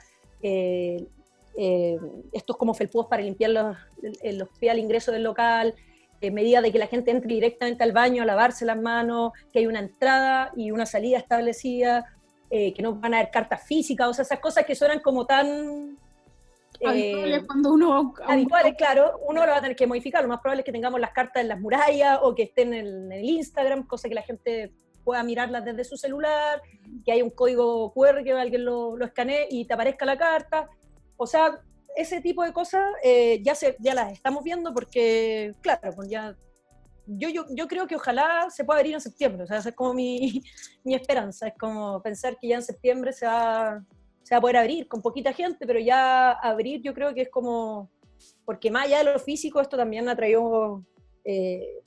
eh, 1.56 1.98
estos 2.32 2.56
como 2.56 2.74
felpudos 2.74 3.06
para 3.06 3.22
limpiar 3.22 3.50
los, 3.50 3.76
los, 4.22 4.48
pies 4.58 4.72
al 4.72 4.78
ingreso 4.78 5.12
del 5.12 5.22
local, 5.22 5.74
eh, 6.20 6.30
medida 6.30 6.62
de 6.62 6.72
que 6.72 6.78
la 6.78 6.86
gente 6.86 7.10
entre 7.10 7.34
directamente 7.34 7.84
al 7.84 7.92
baño 7.92 8.22
a 8.22 8.26
lavarse 8.26 8.64
las 8.64 8.80
manos, 8.80 9.32
que 9.52 9.58
hay 9.58 9.66
una 9.66 9.80
entrada 9.80 10.52
y 10.56 10.70
una 10.70 10.86
salida 10.86 11.18
establecida, 11.18 12.06
eh, 12.50 12.72
que 12.72 12.82
no 12.82 12.94
van 12.94 13.14
a 13.14 13.18
haber 13.18 13.30
cartas 13.30 13.66
físicas, 13.66 14.08
o 14.08 14.14
sea, 14.14 14.22
esas 14.22 14.38
cosas 14.38 14.64
que 14.64 14.74
suenan 14.74 15.00
como 15.00 15.26
tan... 15.26 15.98
habituales 16.82 17.42
eh, 17.42 17.46
cuando 17.46 17.72
uno... 17.72 18.14
Habituales, 18.26 18.74
claro, 18.78 19.18
uno 19.26 19.44
lo 19.44 19.50
va 19.50 19.58
a 19.58 19.60
tener 19.60 19.76
que 19.76 19.86
modificar, 19.86 20.22
lo 20.22 20.28
más 20.28 20.40
probable 20.40 20.60
es 20.60 20.64
que 20.64 20.72
tengamos 20.72 21.00
las 21.00 21.10
cartas 21.10 21.42
en 21.42 21.48
las 21.48 21.60
murallas 21.60 22.20
o 22.22 22.34
que 22.34 22.44
estén 22.44 22.72
en 22.72 23.12
el, 23.12 23.24
Instagram, 23.24 23.86
cosa 23.86 24.08
que 24.08 24.14
la 24.14 24.22
gente 24.22 24.72
pueda 25.04 25.22
mirarlas 25.22 25.64
desde 25.64 25.84
su 25.84 25.96
celular, 25.96 26.62
que 27.04 27.12
haya 27.12 27.24
un 27.24 27.30
código 27.30 27.92
QR 27.92 28.22
que 28.22 28.32
alguien 28.32 28.64
lo, 28.64 28.96
lo 28.96 29.04
escanee 29.04 29.48
y 29.50 29.66
te 29.66 29.74
aparezca 29.74 30.06
la 30.06 30.16
carta, 30.16 30.70
o 31.16 31.26
sea, 31.26 31.60
ese 31.96 32.20
tipo 32.20 32.42
de 32.42 32.52
cosas 32.52 32.82
eh, 33.02 33.40
ya, 33.42 33.54
se, 33.54 33.76
ya 33.78 33.94
las 33.94 34.12
estamos 34.12 34.42
viendo 34.42 34.72
porque, 34.74 35.54
claro, 35.60 35.92
pues 35.94 36.08
ya, 36.08 36.36
yo, 37.06 37.28
yo, 37.28 37.44
yo 37.50 37.68
creo 37.68 37.86
que 37.86 37.96
ojalá 37.96 38.48
se 38.50 38.64
pueda 38.64 38.80
abrir 38.80 38.94
en 38.94 39.00
septiembre, 39.00 39.44
o 39.44 39.46
sea, 39.46 39.58
esa 39.58 39.68
es 39.68 39.74
como 39.74 39.94
mi, 39.94 40.42
mi 40.84 40.94
esperanza, 40.94 41.48
es 41.48 41.54
como 41.58 42.02
pensar 42.02 42.36
que 42.40 42.48
ya 42.48 42.56
en 42.56 42.62
septiembre 42.62 43.12
se 43.12 43.26
va, 43.26 43.84
se 44.22 44.34
va 44.34 44.38
a 44.38 44.40
poder 44.40 44.56
abrir 44.56 44.88
con 44.88 45.02
poquita 45.02 45.32
gente, 45.32 45.66
pero 45.66 45.78
ya 45.78 46.32
abrir 46.32 46.82
yo 46.82 46.94
creo 46.94 47.14
que 47.14 47.22
es 47.22 47.30
como 47.30 47.90
porque 48.44 48.70
más 48.70 48.86
allá 48.86 48.98
de 48.98 49.04
lo 49.04 49.18
físico, 49.18 49.60
esto 49.60 49.76
también 49.76 50.08
ha 50.08 50.16
traído 50.16 50.84
eh, 51.24 51.82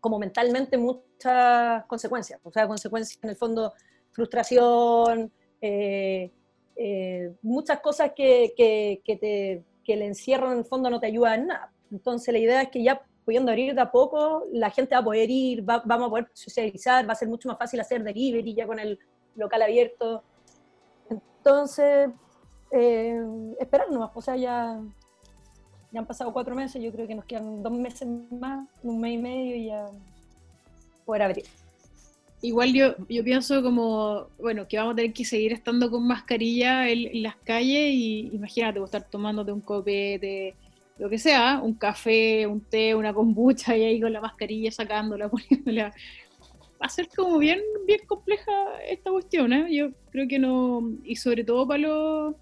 como 0.00 0.18
mentalmente 0.18 0.76
muchas 0.76 1.84
consecuencias, 1.86 2.40
o 2.42 2.52
sea, 2.52 2.66
consecuencias 2.66 3.18
en 3.22 3.30
el 3.30 3.36
fondo, 3.36 3.72
frustración, 4.12 5.32
eh, 5.60 6.32
eh, 6.80 7.34
muchas 7.42 7.80
cosas 7.80 8.12
que, 8.14 8.54
que, 8.56 9.02
que, 9.04 9.16
te, 9.16 9.64
que 9.84 9.94
el 9.94 10.02
encierro 10.02 10.52
en 10.52 10.58
el 10.58 10.64
fondo 10.64 10.88
no 10.88 11.00
te 11.00 11.08
ayuda 11.08 11.34
en 11.34 11.48
nada. 11.48 11.72
Entonces 11.90 12.32
la 12.32 12.38
idea 12.38 12.62
es 12.62 12.68
que 12.68 12.82
ya 12.84 13.02
pudiendo 13.24 13.50
abrir 13.50 13.74
de 13.74 13.80
a 13.80 13.90
poco, 13.90 14.46
la 14.52 14.70
gente 14.70 14.94
va 14.94 15.00
a 15.00 15.04
poder 15.04 15.28
ir, 15.28 15.62
vamos 15.62 16.06
a 16.06 16.08
poder 16.08 16.30
socializar, 16.32 17.06
va 17.06 17.12
a 17.12 17.16
ser 17.16 17.28
mucho 17.28 17.48
más 17.48 17.58
fácil 17.58 17.80
hacer 17.80 18.02
delivery 18.02 18.54
ya 18.54 18.66
con 18.66 18.78
el 18.78 18.98
local 19.34 19.60
abierto. 19.60 20.22
Entonces, 21.10 22.10
eh, 22.70 23.20
esperar 23.58 23.90
nomás, 23.90 24.12
o 24.14 24.22
sea, 24.22 24.36
ya, 24.36 24.80
ya 25.90 26.00
han 26.00 26.06
pasado 26.06 26.32
cuatro 26.32 26.54
meses, 26.54 26.80
yo 26.80 26.92
creo 26.92 27.06
que 27.06 27.14
nos 27.16 27.24
quedan 27.24 27.62
dos 27.62 27.72
meses 27.72 28.08
más, 28.30 28.68
un 28.82 29.00
mes 29.00 29.14
y 29.14 29.18
medio 29.18 29.56
y 29.56 29.66
ya 29.66 29.90
poder 31.04 31.22
abrir. 31.22 31.44
Igual 32.40 32.72
yo, 32.72 32.94
yo 33.08 33.24
pienso 33.24 33.62
como, 33.62 34.28
bueno, 34.38 34.68
que 34.68 34.78
vamos 34.78 34.92
a 34.92 34.96
tener 34.96 35.12
que 35.12 35.24
seguir 35.24 35.52
estando 35.52 35.90
con 35.90 36.06
mascarilla 36.06 36.88
en, 36.88 37.22
las 37.22 37.36
calles 37.36 37.92
y 37.92 38.30
imagínate, 38.32 38.78
vos 38.78 38.88
estar 38.88 39.10
tomándote 39.10 39.50
un 39.50 39.60
copete, 39.60 40.54
lo 40.98 41.10
que 41.10 41.18
sea, 41.18 41.60
un 41.60 41.74
café, 41.74 42.46
un 42.46 42.60
té, 42.60 42.94
una 42.94 43.12
kombucha 43.12 43.76
y 43.76 43.84
ahí 43.84 44.00
con 44.00 44.12
la 44.12 44.20
mascarilla 44.20 44.70
sacándola, 44.70 45.28
poniéndola. 45.30 45.92
Va 46.80 46.86
a 46.86 46.88
ser 46.88 47.08
como 47.08 47.38
bien, 47.38 47.60
bien 47.86 48.00
compleja 48.06 48.52
esta 48.88 49.10
cuestión, 49.10 49.52
¿eh? 49.52 49.74
Yo 49.74 49.90
creo 50.12 50.28
que 50.28 50.38
no, 50.38 50.92
y 51.02 51.16
sobre 51.16 51.42
todo 51.42 51.66
para 51.66 51.80
los 51.80 52.36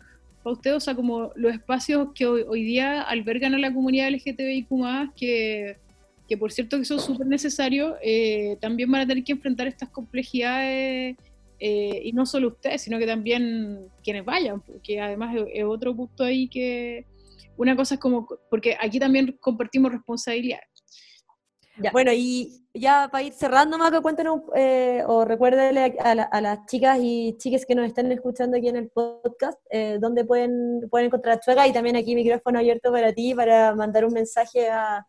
para 0.47 0.55
ustedes, 0.55 0.77
o 0.77 0.81
sea, 0.81 0.95
como 0.95 1.33
los 1.35 1.53
espacios 1.53 2.11
que 2.15 2.25
hoy, 2.25 2.63
día 2.63 3.03
albergan 3.03 3.55
a 3.55 3.59
la 3.59 3.75
comunidad 3.75 4.11
LGTBIQ+, 4.11 5.13
que, 5.17 5.77
que 6.29 6.37
por 6.37 6.53
cierto 6.53 6.79
que 6.79 6.85
son 6.85 7.01
súper 7.01 7.27
necesarios, 7.27 7.95
eh, 8.03 8.57
también 8.61 8.91
van 8.91 9.03
a 9.03 9.07
tener 9.07 9.25
que 9.25 9.33
enfrentar 9.33 9.67
estas 9.67 9.91
complejidades, 9.91 11.17
eh, 11.59 12.01
y 12.05 12.13
no 12.13 12.27
solo 12.27 12.49
ustedes, 12.49 12.83
sino 12.83 12.99
que 12.99 13.07
también 13.07 13.89
quienes 14.03 14.25
vayan, 14.25 14.61
porque 14.61 15.01
además 15.01 15.35
es, 15.53 15.65
otro 15.65 15.97
punto 15.97 16.25
ahí 16.25 16.49
que 16.49 17.07
una 17.57 17.75
cosa 17.75 17.95
es 17.95 18.01
como, 18.01 18.29
porque 18.51 18.77
aquí 18.79 18.99
también 18.99 19.37
compartimos 19.41 19.93
responsabilidades. 19.93 20.67
Bueno, 21.93 22.11
y 22.15 22.65
ya 22.73 23.09
para 23.13 23.25
ir 23.25 23.35
cerrando, 23.35 23.77
Maca, 23.77 24.01
cuéntanos 24.01 24.41
eh, 24.55 25.03
o 25.07 25.27
recuérdele 25.27 25.95
a, 25.99 26.41
las 26.41 26.65
chicas 26.67 26.99
y 27.03 27.37
chiques 27.39 27.67
que 27.67 27.75
nos 27.75 27.87
están 27.87 28.11
escuchando 28.13 28.57
aquí 28.57 28.69
en 28.69 28.77
el 28.77 28.89
podcast, 28.89 29.59
eh, 29.71 29.99
dónde 30.01 30.25
pueden, 30.25 30.89
pueden 30.91 31.09
encontrar 31.09 31.37
a 31.37 31.41
Chueca 31.41 31.67
y 31.67 31.75
también 31.75 31.97
aquí 31.97 32.15
micrófono 32.15 32.59
abierto 32.61 32.91
para 32.91 33.13
ti 33.13 33.35
para 33.35 33.75
mandar 33.75 34.07
un 34.07 34.15
mensaje 34.15 34.71
a, 34.71 35.07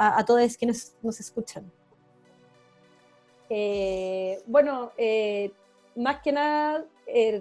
a, 0.00 0.24
todos 0.24 0.56
quienes 0.56 0.96
nos 1.02 1.20
escuchan. 1.20 1.70
Eh, 3.50 4.40
bueno, 4.46 4.92
eh, 4.96 5.52
más 5.96 6.22
que 6.22 6.32
nada, 6.32 6.84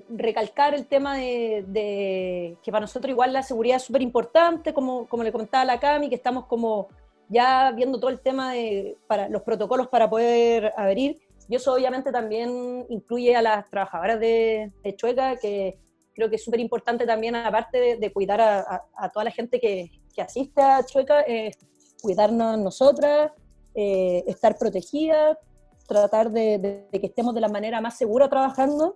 recalcar 0.10 0.74
el 0.74 0.88
tema 0.88 1.18
de, 1.18 2.58
que 2.62 2.72
para 2.72 2.82
nosotros 2.82 3.12
igual 3.12 3.32
la 3.32 3.44
seguridad 3.44 3.78
es 3.78 3.84
súper 3.84 4.02
importante, 4.02 4.74
como, 4.74 5.08
como 5.08 5.24
le 5.24 5.32
comentaba 5.32 5.62
a 5.62 5.66
la 5.66 5.80
Cami, 5.80 6.10
que 6.10 6.16
estamos 6.16 6.46
como 6.48 6.90
ya 7.30 7.72
viendo 7.72 8.00
todo 8.00 8.10
el 8.10 8.20
tema 8.20 8.54
de 8.54 8.98
para, 9.08 9.30
los 9.30 9.44
protocolos 9.44 9.88
para 9.88 10.10
poder 10.10 10.74
abrir. 10.76 11.22
Y 11.48 11.56
eso 11.56 11.74
obviamente 11.74 12.12
también 12.12 12.86
incluye 12.90 13.36
a 13.36 13.42
las 13.42 13.70
trabajadoras 13.70 14.20
de, 14.20 14.72
Chueca, 14.98 15.38
que 15.38 15.78
creo 16.14 16.30
que 16.30 16.36
es 16.36 16.44
súper 16.44 16.60
importante 16.60 17.06
también, 17.06 17.36
aparte 17.36 17.98
de, 17.98 18.14
cuidar 18.14 18.42
a, 18.42 19.10
toda 19.14 19.24
la 19.24 19.32
gente 19.32 19.60
que, 19.60 19.90
que 20.14 20.22
asiste 20.22 20.62
a 20.62 20.84
Chueca, 20.86 21.22
eh, 21.22 21.52
cuidarnos 22.02 22.58
nosotras, 22.58 23.32
eh, 23.76 24.24
estar 24.28 24.58
protegidas, 24.58 25.38
tratar 25.88 26.32
de, 26.32 26.88
que 26.92 27.08
estemos 27.08 27.34
de 27.34 27.42
la 27.42 27.50
manera 27.50 27.82
más 27.82 27.98
segura 27.98 28.30
trabajando. 28.30 28.96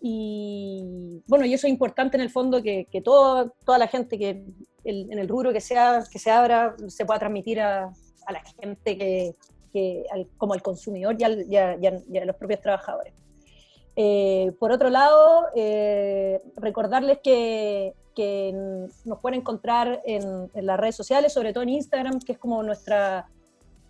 Y 0.00 1.22
bueno, 1.26 1.44
y 1.44 1.54
eso 1.54 1.66
es 1.66 1.72
importante 1.72 2.16
en 2.16 2.22
el 2.22 2.30
fondo 2.30 2.62
que, 2.62 2.86
que 2.90 3.00
todo, 3.00 3.52
toda 3.64 3.78
la 3.78 3.88
gente 3.88 4.18
que 4.18 4.44
en 4.84 5.18
el 5.18 5.28
rubro 5.28 5.52
que, 5.52 5.60
sea, 5.60 6.04
que 6.10 6.18
se 6.18 6.30
abra 6.30 6.74
se 6.86 7.04
pueda 7.04 7.18
transmitir 7.18 7.60
a, 7.60 7.92
a 8.26 8.32
la 8.32 8.42
gente 8.60 8.96
que, 8.96 9.34
que 9.72 10.04
como 10.36 10.54
al 10.54 10.62
consumidor 10.62 11.16
y, 11.18 11.24
al, 11.24 11.46
a, 11.56 12.24
los 12.24 12.36
propios 12.36 12.60
trabajadores. 12.60 13.14
Eh, 13.96 14.52
por 14.60 14.70
otro 14.70 14.90
lado, 14.90 15.46
eh, 15.56 16.40
recordarles 16.56 17.18
que, 17.22 17.94
que, 18.18 18.52
nos 19.04 19.20
pueden 19.20 19.40
encontrar 19.40 20.02
en, 20.04 20.50
en, 20.52 20.66
las 20.66 20.80
redes 20.80 20.96
sociales, 20.96 21.32
sobre 21.32 21.52
todo 21.52 21.62
en 21.62 21.68
Instagram, 21.68 22.18
que 22.18 22.32
es 22.32 22.38
como 22.38 22.60
nuestra, 22.64 23.28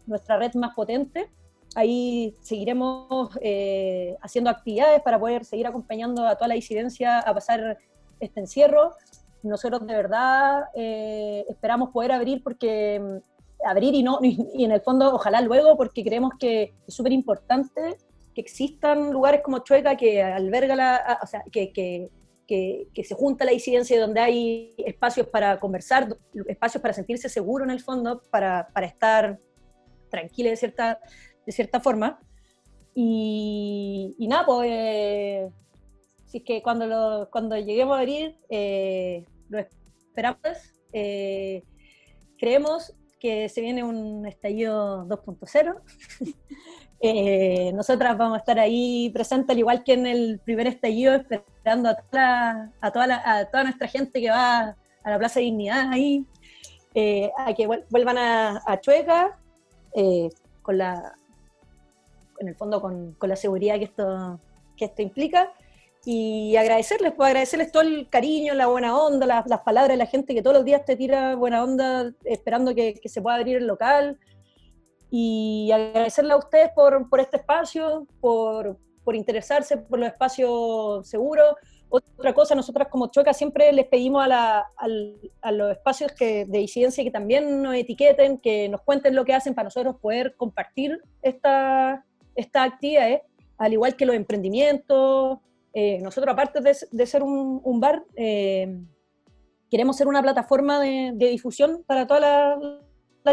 nuestra 0.06 0.36
red 0.36 0.52
más 0.54 0.74
potente. 0.74 1.30
Ahí 1.74 2.34
seguiremos 2.42 3.30
eh, 3.40 4.16
haciendo 4.20 4.50
actividades 4.50 5.00
para 5.00 5.18
poder 5.18 5.46
seguir 5.46 5.66
acompañando 5.66 6.26
a 6.26 6.34
toda 6.34 6.48
la 6.48 6.54
disidencia 6.54 7.20
a 7.20 7.32
pasar 7.32 7.78
este 8.20 8.40
encierro. 8.40 8.92
Nosotros 9.42 9.86
de 9.86 9.94
verdad 9.94 10.64
eh, 10.74 11.46
esperamos 11.48 11.88
poder 11.90 12.12
abrir 12.12 12.42
porque 12.42 13.00
mm, 13.00 13.66
abrir 13.66 13.94
y 13.94 14.02
no 14.02 14.18
y, 14.22 14.62
en 14.62 14.72
el 14.72 14.82
fondo 14.82 15.14
ojalá 15.14 15.40
luego 15.40 15.76
porque 15.76 16.04
creemos 16.04 16.32
que 16.38 16.74
es 16.86 16.94
súper 16.94 17.12
importante 17.12 17.96
que 18.34 18.40
existan 18.42 19.10
lugares 19.10 19.40
como 19.42 19.60
Chueca 19.60 19.96
que 19.96 20.22
alberga 20.22 20.76
la, 20.76 21.18
o 21.22 21.26
sea, 21.26 21.42
que, 21.50 21.72
que, 21.72 22.10
que, 22.48 22.88
se 23.04 23.14
junta 23.14 23.44
la 23.44 23.52
disidencia 23.52 24.00
donde 24.00 24.20
hay 24.20 24.74
espacios 24.78 25.28
para 25.28 25.60
conversar, 25.60 26.08
espacios 26.48 26.82
para 26.82 26.94
sentirse 26.94 27.28
seguro 27.28 27.62
en 27.62 27.70
el 27.70 27.80
fondo, 27.80 28.22
para, 28.30 28.68
para 28.72 28.86
estar 28.86 29.38
tranquila 30.10 30.50
de 30.50 30.56
cierta 30.56 30.98
de 31.48 31.52
cierta 31.52 31.80
forma. 31.80 32.20
Y, 32.94 34.14
nada, 34.28 34.44
pues, 34.44 34.68
eh, 34.70 35.48
es 36.34 36.42
que 36.42 36.62
cuando, 36.62 36.86
lo, 36.86 37.30
cuando 37.30 37.56
lleguemos 37.56 37.96
a 37.96 38.00
abrir, 38.00 38.36
eh, 38.50 39.24
lo 39.48 39.58
esperamos. 39.58 40.38
Eh, 40.92 41.62
creemos 42.38 42.94
que 43.18 43.48
se 43.48 43.62
viene 43.62 43.82
un 43.82 44.26
estallido 44.26 45.06
2.0. 45.06 45.80
eh, 47.00 47.72
nosotras 47.74 48.16
vamos 48.16 48.36
a 48.36 48.38
estar 48.38 48.58
ahí 48.58 49.10
presentes, 49.10 49.50
al 49.50 49.58
igual 49.58 49.84
que 49.84 49.94
en 49.94 50.06
el 50.06 50.40
primer 50.40 50.66
estallido, 50.66 51.14
esperando 51.14 51.90
a 51.90 51.94
toda, 51.94 52.72
a 52.80 52.90
toda, 52.90 53.22
a 53.24 53.44
toda 53.46 53.64
nuestra 53.64 53.88
gente 53.88 54.20
que 54.20 54.30
va 54.30 54.76
a 55.04 55.10
la 55.10 55.18
Plaza 55.18 55.40
de 55.40 55.46
Dignidad 55.46 55.92
ahí, 55.92 56.24
a 57.36 57.54
que 57.54 57.66
vuelvan 57.90 58.18
a, 58.18 58.62
a 58.66 58.80
Chueca, 58.80 59.38
con 60.62 60.78
la 60.78 61.14
en 62.40 62.48
el 62.48 62.54
fondo 62.54 62.80
con, 62.80 63.12
con 63.12 63.28
la 63.28 63.36
seguridad 63.36 63.78
que 63.78 63.84
esto, 63.84 64.40
que 64.76 64.86
esto 64.86 65.02
implica. 65.02 65.52
Y 66.04 66.56
agradecerles, 66.56 67.12
pues 67.12 67.26
agradecerles 67.28 67.72
todo 67.72 67.82
el 67.82 68.08
cariño, 68.08 68.54
la 68.54 68.68
buena 68.68 68.96
onda, 68.96 69.26
las, 69.26 69.46
las 69.46 69.60
palabras 69.60 69.90
de 69.90 69.96
la 69.96 70.06
gente 70.06 70.34
que 70.34 70.42
todos 70.42 70.56
los 70.56 70.64
días 70.64 70.84
te 70.84 70.96
tira 70.96 71.34
buena 71.34 71.62
onda 71.62 72.12
esperando 72.24 72.74
que, 72.74 72.94
que 72.94 73.08
se 73.08 73.20
pueda 73.20 73.36
abrir 73.36 73.56
el 73.56 73.66
local. 73.66 74.18
Y 75.10 75.70
agradecerle 75.72 76.34
a 76.34 76.36
ustedes 76.36 76.70
por, 76.74 77.08
por 77.08 77.20
este 77.20 77.38
espacio, 77.38 78.06
por, 78.20 78.78
por 79.08 79.16
interesarse 79.16 79.78
por 79.78 79.98
los 79.98 80.08
espacios 80.08 81.08
seguros. 81.08 81.54
Otra 81.88 82.34
cosa, 82.34 82.54
nosotras 82.54 82.88
como 82.88 83.10
Choca 83.10 83.32
siempre 83.32 83.72
les 83.72 83.86
pedimos 83.86 84.22
a, 84.22 84.28
la, 84.28 84.66
los 85.50 85.72
espacios 85.72 86.12
que, 86.12 86.44
de 86.44 86.58
disidencia 86.58 87.02
que 87.02 87.10
también 87.10 87.62
nos 87.62 87.74
etiqueten, 87.74 88.36
que 88.36 88.68
nos 88.68 88.82
cuenten 88.82 89.14
lo 89.14 89.24
que 89.24 89.32
hacen 89.32 89.54
para 89.54 89.68
nosotros 89.68 89.96
poder 89.96 90.36
compartir 90.36 91.00
esta, 91.22 92.04
estas 92.34 92.66
actividades, 92.66 93.22
al 93.56 93.72
igual 93.72 93.96
que 93.96 94.04
los 94.04 94.14
emprendimientos. 94.14 95.38
Eh, 95.72 95.98
nosotros, 96.02 96.30
aparte 96.30 96.60
de, 96.60 97.06
ser 97.06 97.22
un, 97.22 97.80
bar, 97.80 98.04
eh, 98.14 98.78
queremos 99.70 99.96
ser 99.96 100.08
una 100.08 100.20
plataforma 100.20 100.80
de, 100.80 101.14
difusión 101.16 101.82
para 101.86 102.06
toda 102.06 102.20
la, 102.20 102.58
la. 103.24 103.32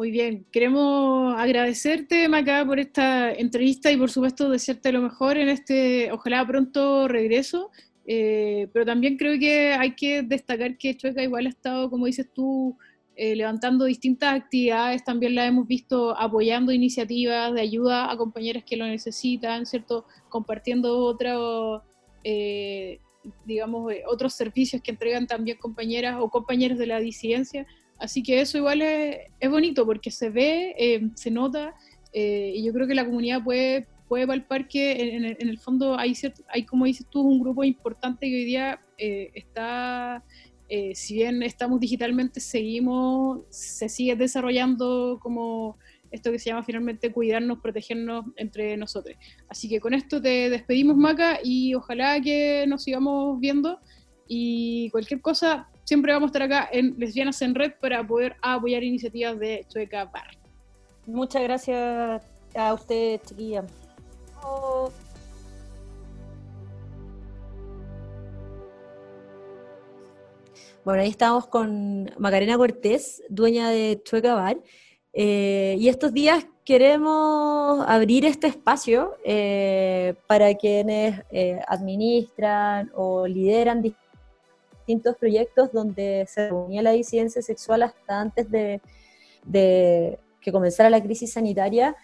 Muy 0.00 0.10
bien, 0.10 0.46
queremos 0.50 1.34
agradecerte, 1.36 2.26
Maca, 2.26 2.64
por 2.64 2.80
esta 2.80 3.34
entrevista 3.34 3.92
y 3.92 3.98
por 3.98 4.10
supuesto 4.10 4.48
desearte 4.48 4.92
lo 4.92 5.02
mejor 5.02 5.36
en 5.36 5.50
este, 5.50 6.10
ojalá 6.10 6.46
pronto 6.46 7.06
regreso. 7.06 7.70
Eh, 8.06 8.68
pero 8.72 8.86
también 8.86 9.18
creo 9.18 9.38
que 9.38 9.74
hay 9.74 9.94
que 9.94 10.22
destacar 10.22 10.78
que 10.78 10.96
Chueca 10.96 11.22
igual 11.22 11.44
ha 11.44 11.50
estado, 11.50 11.90
como 11.90 12.06
dices 12.06 12.32
tú, 12.32 12.78
eh, 13.14 13.36
levantando 13.36 13.84
distintas 13.84 14.40
actividades, 14.40 15.04
también 15.04 15.34
la 15.34 15.44
hemos 15.44 15.66
visto 15.66 16.18
apoyando 16.18 16.72
iniciativas 16.72 17.52
de 17.52 17.60
ayuda 17.60 18.10
a 18.10 18.16
compañeras 18.16 18.64
que 18.64 18.78
lo 18.78 18.86
necesitan, 18.86 19.66
¿cierto? 19.66 20.06
Compartiendo 20.30 20.96
otros, 20.96 21.82
eh, 22.24 23.00
digamos, 23.44 23.92
eh, 23.92 24.02
otros 24.08 24.32
servicios 24.32 24.80
que 24.80 24.92
entregan 24.92 25.26
también 25.26 25.58
compañeras 25.58 26.16
o 26.20 26.30
compañeros 26.30 26.78
de 26.78 26.86
la 26.86 27.00
disidencia. 27.00 27.66
Así 28.00 28.22
que 28.22 28.40
eso 28.40 28.58
igual 28.58 28.82
es, 28.82 29.50
bonito 29.50 29.86
porque 29.86 30.10
se 30.10 30.30
ve, 30.30 31.10
se 31.14 31.30
nota 31.30 31.74
y 32.12 32.64
yo 32.64 32.72
creo 32.72 32.88
que 32.88 32.94
la 32.94 33.04
comunidad 33.04 33.44
puede 33.44 33.86
puede 34.10 34.26
palpar 34.26 34.66
que 34.66 35.14
en, 35.14 35.24
el, 35.24 35.58
fondo 35.60 35.96
hay, 35.96 36.14
hay, 36.48 36.64
como 36.64 36.84
dices 36.84 37.06
tú, 37.08 37.20
un 37.20 37.38
grupo 37.38 37.62
importante 37.62 38.26
que 38.26 38.34
hoy 38.34 38.44
día 38.44 38.80
eh, 38.98 39.30
está, 39.34 40.24
eh, 40.68 40.96
si 40.96 41.14
bien 41.14 41.44
estamos 41.44 41.78
digitalmente, 41.78 42.40
seguimos, 42.40 43.42
se 43.50 43.88
sigue 43.88 44.16
desarrollando 44.16 45.20
como 45.22 45.78
esto 46.10 46.32
que 46.32 46.40
se 46.40 46.50
llama 46.50 46.64
finalmente 46.64 47.12
cuidarnos, 47.12 47.60
protegernos 47.60 48.24
entre 48.34 48.76
nosotros. 48.76 49.14
Así 49.48 49.68
que 49.68 49.78
con 49.78 49.94
esto 49.94 50.20
te 50.20 50.50
despedimos, 50.50 50.96
Maca, 50.96 51.38
y 51.44 51.76
ojalá 51.76 52.20
que 52.20 52.64
nos 52.66 52.82
sigamos 52.82 53.38
viendo. 53.38 53.78
Y 54.26 54.90
cualquier 54.90 55.20
cosa, 55.20 55.68
siempre 55.90 56.12
vamos 56.12 56.28
a 56.28 56.30
estar 56.30 56.42
acá 56.42 56.68
en 56.70 56.94
Lesbianas 56.98 57.42
en 57.42 57.52
Red 57.52 57.72
para 57.80 58.06
poder 58.06 58.36
apoyar 58.42 58.84
iniciativas 58.84 59.36
de 59.40 59.66
Chueca 59.68 60.04
Bar. 60.04 60.38
Muchas 61.04 61.42
gracias 61.42 62.22
a 62.54 62.74
usted, 62.74 63.20
chiquilla. 63.26 63.64
Bueno, 70.84 71.02
ahí 71.02 71.08
estamos 71.08 71.48
con 71.48 72.08
Macarena 72.18 72.56
Cortés, 72.56 73.24
dueña 73.28 73.70
de 73.70 74.00
Chueca 74.04 74.36
Bar. 74.36 74.58
Eh, 75.12 75.74
y 75.76 75.88
estos 75.88 76.12
días 76.12 76.46
queremos 76.64 77.84
abrir 77.88 78.26
este 78.26 78.46
espacio 78.46 79.16
eh, 79.24 80.14
para 80.28 80.54
quienes 80.54 81.20
eh, 81.32 81.58
administran 81.66 82.92
o 82.94 83.26
lideran 83.26 83.82
distintos 84.90 85.16
proyectos 85.16 85.72
donde 85.72 86.26
se 86.28 86.48
reunía 86.48 86.82
la 86.82 86.90
disidencia 86.90 87.42
sexual 87.42 87.82
hasta 87.82 88.20
antes 88.20 88.50
de, 88.50 88.80
que 90.40 90.52
comenzara 90.52 90.90
la 90.90 91.02
crisis 91.02 91.32
sanitaria, 91.32 91.94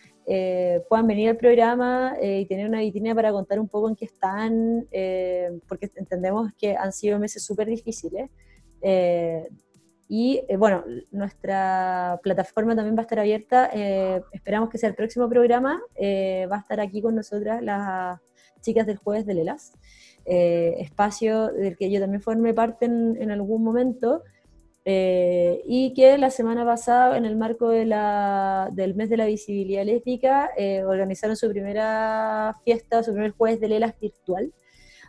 puedan 0.88 1.07
venir 1.07 1.31
al 1.31 1.37
programa 1.37 2.16
y 2.22 2.46
tener 2.46 2.68
una 2.68 2.81
vitrina 2.81 3.14
para 3.14 3.33
contar 3.33 3.59
un 3.59 3.68
poco 3.68 3.88
en 3.88 3.96
qué 3.96 4.05
están, 4.05 4.87
porque 5.68 5.90
entendemos 5.96 6.53
que 6.59 6.77
han 6.77 6.92
sido 6.92 7.18
meses 7.18 7.44
súper 7.44 7.66
difíciles. 7.66 8.31
Y 10.09 10.42
eh, 10.49 10.57
bueno, 10.57 10.85
nuestra 11.11 12.20
plataforma 12.22 12.77
también 12.77 12.96
va 12.96 13.01
a 13.01 13.03
estar 13.03 13.18
abierta. 13.18 13.70
Eh, 13.72 14.22
esperamos 14.33 14.70
que 14.70 14.79
sea 14.79 14.88
el 14.88 14.94
próximo 14.94 15.29
programa. 15.29 15.81
Eh, 15.96 16.46
va 16.51 16.57
a 16.57 16.61
estar 16.61 16.81
aquí 16.81 17.03
con 17.03 17.14
nosotras 17.14 17.62
las 17.62 18.20
chicas 18.61 18.87
del 18.87 18.96
jueves 18.96 19.27
de 19.27 19.35
Lelas, 19.35 19.72
espacio 20.26 21.48
del 21.52 21.76
que 21.76 21.90
yo 21.90 22.00
también 22.00 22.20
formé 22.20 22.52
parte 22.52 22.86
en, 22.86 23.16
en 23.20 23.30
algún 23.30 23.62
momento. 23.62 24.22
y 24.84 25.92
que 25.94 26.18
la 26.18 26.30
semana 26.30 26.64
pasada, 26.64 27.16
en 27.16 27.24
el 27.24 27.36
marco 27.36 27.68
de 27.70 27.86
la, 27.86 28.68
del 28.72 28.94
mes 28.94 29.08
de 29.10 29.16
la 29.16 29.26
visibilidad 29.26 29.84
lésbica, 29.84 30.50
organizaron 30.86 31.36
su 31.36 31.48
primera 31.48 32.54
fiesta, 32.64 33.02
su 33.02 33.12
primer 33.12 33.32
jueves 33.32 33.60
de 33.60 33.68
Lelas 33.68 33.94
virtual. 34.00 34.52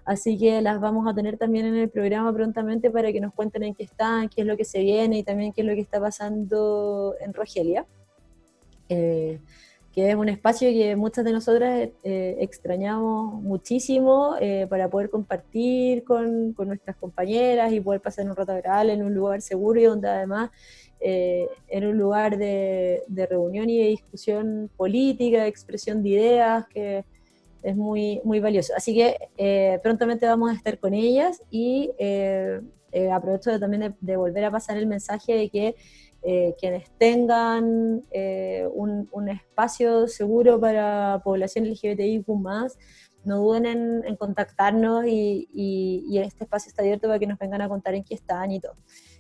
Así 0.07 0.37
que 0.37 0.61
las 0.61 0.79
vamos 0.79 1.05
a 1.05 1.13
tener 1.13 1.37
también 1.37 1.65
en 1.65 1.75
el 1.75 1.89
programa 1.89 2.31
prontamente 2.33 2.89
para 2.89 3.11
que 3.11 3.19
nos 3.19 3.33
cuenten 3.33 3.63
en 3.63 3.75
qué 3.75 3.83
están, 3.83 4.29
qué 4.29 4.39
es 4.39 4.47
lo 4.47 4.55
que 4.55 4.63
se 4.63 4.79
viene 4.79 5.17
y 5.17 5.23
también 5.23 5.51
qué 5.51 5.61
es 5.61 5.67
lo 5.67 5.73
que 5.73 5.81
está 5.81 5.99
pasando 5.99 7.13
en 7.19 7.33
Rogelia, 7.33 7.85
eh, 8.87 9.41
que 9.97 10.11
es 10.11 10.15
un 10.15 10.29
espacio 10.29 10.69
que 10.69 10.95
muchas 10.95 11.25
de 11.25 11.31
nosotras 11.31 11.89
eh, 12.03 12.37
extrañamos 12.39 13.41
muchísimo 13.41 14.35
eh, 14.39 14.67
para 14.69 14.87
poder 14.89 15.09
compartir 15.09 16.03
con, 16.03 16.53
nuestras 16.55 16.95
compañeras 16.97 17.73
y 17.73 17.79
poder 17.79 17.99
pasar 18.01 18.29
un 18.29 18.35
rato 18.35 18.51
agradable 18.51 18.93
en 18.93 19.01
un 19.01 19.15
lugar 19.15 19.41
seguro 19.41 19.79
y 19.79 19.85
donde 19.85 20.07
además 20.07 20.51
en 20.99 21.85
un 21.85 21.97
lugar 21.97 22.37
de, 22.37 23.03
de 23.07 23.25
reunión 23.27 23.69
y 23.69 23.77
de 23.77 23.87
discusión 23.89 24.69
política, 24.75 25.43
de 25.43 25.47
expresión 25.47 26.01
de 26.01 26.09
ideas, 26.09 26.67
que 26.67 27.05
es 27.63 27.75
muy, 27.75 28.21
muy 28.23 28.39
valioso. 28.39 28.73
Así 28.75 28.93
que 28.93 29.17
eh, 29.37 29.79
prontamente 29.83 30.25
vamos 30.25 30.51
a 30.51 30.53
estar 30.53 30.79
con 30.79 30.93
ellas 30.93 31.41
y 31.49 31.91
eh, 31.97 32.61
eh, 32.91 33.11
aprovecho 33.11 33.59
también 33.59 33.95
de, 33.99 34.15
volver 34.17 34.45
a 34.45 34.51
pasar 34.51 34.77
el 34.77 34.87
mensaje 34.87 35.33
de 35.33 35.49
que 35.49 35.75
quienes 36.59 36.89
tengan 36.97 38.03
un, 38.73 39.29
espacio 39.29 40.07
seguro 40.07 40.59
para 40.59 41.21
población 41.23 41.65
LGBTIQ 41.65 42.27
no 43.23 43.37
duden 43.39 44.03
en, 44.05 44.15
contactarnos 44.15 45.05
y, 45.05 45.47
y, 45.53 46.17
este 46.19 46.45
espacio 46.45 46.69
está 46.69 46.81
abierto 46.81 47.07
para 47.07 47.19
que 47.19 47.27
nos 47.27 47.37
vengan 47.37 47.61
a 47.61 47.69
contar 47.69 47.93
en 47.95 48.03
qué 48.03 48.15
están 48.15 48.51
y 48.51 48.59
todo. 48.59 48.75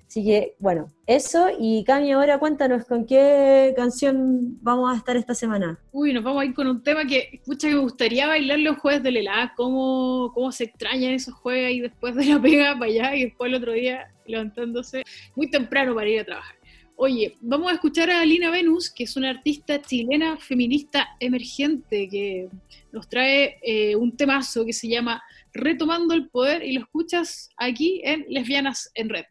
Así 0.07 0.23
que, 0.23 0.55
bueno, 0.59 0.87
eso. 1.05 1.49
Y 1.59 1.83
Cami, 1.83 2.13
ahora 2.13 2.39
cuéntanos 2.39 2.85
con 2.85 3.05
qué 3.05 3.73
canción 3.75 4.57
vamos 4.61 4.93
a 4.93 4.97
estar 4.97 5.17
esta 5.17 5.35
semana. 5.35 5.77
Uy, 5.91 6.13
nos 6.13 6.23
vamos 6.23 6.41
a 6.41 6.45
ir 6.45 6.53
con 6.53 6.67
un 6.67 6.81
tema 6.81 7.05
que, 7.05 7.29
escucha, 7.33 7.67
que 7.67 7.75
me 7.75 7.81
gustaría 7.81 8.25
bailar 8.25 8.59
los 8.59 8.77
jueves 8.77 9.03
del 9.03 9.17
helado, 9.17 9.49
cómo, 9.57 10.31
cómo 10.33 10.51
se 10.53 10.63
extrañan 10.63 11.11
esos 11.11 11.33
jueves 11.33 11.73
y 11.73 11.81
después 11.81 12.15
de 12.15 12.25
la 12.25 12.41
pega 12.41 12.73
para 12.73 12.85
allá 12.85 13.15
y 13.15 13.25
después 13.25 13.49
el 13.49 13.55
otro 13.55 13.73
día 13.73 14.07
levantándose 14.25 15.03
muy 15.35 15.49
temprano 15.49 15.93
para 15.93 16.07
ir 16.07 16.21
a 16.21 16.25
trabajar. 16.25 16.56
Oye, 16.99 17.37
vamos 17.41 17.69
a 17.69 17.75
escuchar 17.75 18.09
a 18.09 18.25
Lina 18.25 18.49
Venus, 18.49 18.89
que 18.89 19.03
es 19.03 19.15
una 19.15 19.29
artista 19.29 19.79
chilena 19.79 20.35
feminista 20.37 21.09
emergente 21.19 22.09
que 22.09 22.49
nos 22.91 23.07
trae 23.07 23.59
eh, 23.61 23.95
un 23.95 24.17
temazo 24.17 24.65
que 24.65 24.73
se 24.73 24.87
llama 24.87 25.21
Retomando 25.53 26.15
el 26.15 26.27
Poder 26.27 26.63
y 26.63 26.73
lo 26.73 26.81
escuchas 26.81 27.51
aquí 27.55 28.01
en 28.03 28.25
Lesbianas 28.29 28.89
en 28.95 29.09
Red. 29.09 29.25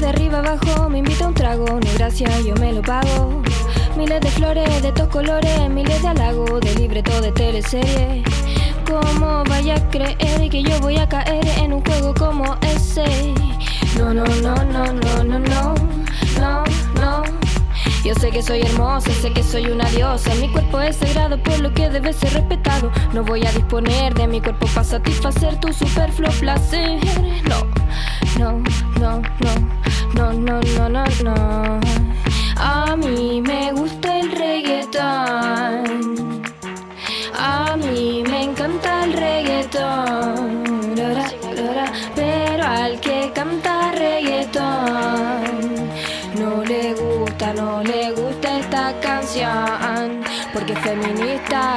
de 0.00 0.06
arriba 0.06 0.40
abajo, 0.40 0.90
me 0.90 0.98
invita 0.98 1.24
a 1.24 1.28
un 1.28 1.34
trago, 1.34 1.64
no 1.64 1.80
gracias, 1.94 2.44
yo 2.44 2.54
me 2.56 2.74
lo 2.74 2.82
pago. 2.82 3.42
Miles 3.96 4.20
de 4.20 4.30
flores 4.30 4.82
de 4.82 4.90
todos 4.92 5.10
colores, 5.10 5.68
miles 5.68 6.00
de 6.02 6.08
halagos, 6.08 6.60
de 6.60 6.74
libreto 6.74 7.20
de 7.20 7.30
teleserie. 7.32 8.22
¿Cómo 8.86 9.44
vaya 9.44 9.74
a 9.76 9.90
creer 9.90 10.48
que 10.50 10.62
yo 10.62 10.78
voy 10.80 10.96
a 10.96 11.08
caer 11.08 11.46
en 11.58 11.74
un 11.74 11.84
juego 11.84 12.14
como 12.14 12.56
ese? 12.62 13.04
No, 13.98 14.14
no, 14.14 14.24
no, 14.24 14.54
no, 14.64 14.92
no, 14.92 15.24
no, 15.24 15.38
no, 15.38 15.74
no, 16.40 16.64
no. 16.94 17.22
Yo 18.04 18.14
sé 18.14 18.30
que 18.30 18.42
soy 18.42 18.62
hermosa, 18.62 19.10
sé 19.12 19.32
que 19.32 19.42
soy 19.42 19.66
una 19.66 19.84
diosa. 19.90 20.34
Mi 20.36 20.48
cuerpo 20.48 20.80
es 20.80 20.96
sagrado, 20.96 21.40
por 21.42 21.60
lo 21.60 21.72
que 21.72 21.88
debe 21.88 22.12
ser 22.12 22.32
respetado. 22.32 22.90
No 23.12 23.22
voy 23.22 23.46
a 23.46 23.52
disponer 23.52 24.14
de 24.14 24.26
mi 24.26 24.40
cuerpo 24.40 24.66
para 24.68 24.84
satisfacer 24.84 25.60
tu 25.60 25.72
superfluo 25.72 26.30
placer. 26.32 26.98
No, 27.48 27.66
no, 28.38 28.62
no, 28.98 29.22
no, 30.14 30.32
no, 30.32 30.32
no, 30.32 30.60
no, 30.60 30.88
no, 30.88 31.04
no. 31.22 32.01
A 32.64 32.94
mí 32.96 33.42
me 33.42 33.72
gusta 33.72 34.20
el 34.20 34.30
reggaetón. 34.30 35.82
A 37.36 37.76
mí 37.76 38.22
me 38.30 38.44
encanta 38.44 39.04
el 39.04 39.12
reggaetón. 39.14 40.62
Pero 42.14 42.64
al 42.64 43.00
que 43.00 43.32
canta 43.34 43.90
reggaetón 43.92 45.42
no 46.38 46.62
le 46.62 46.94
gusta, 46.94 47.52
no 47.52 47.82
le 47.82 48.12
gusta 48.12 48.58
esta 48.60 48.94
canción. 49.00 50.22
Porque 50.52 50.76
feminista 50.76 51.74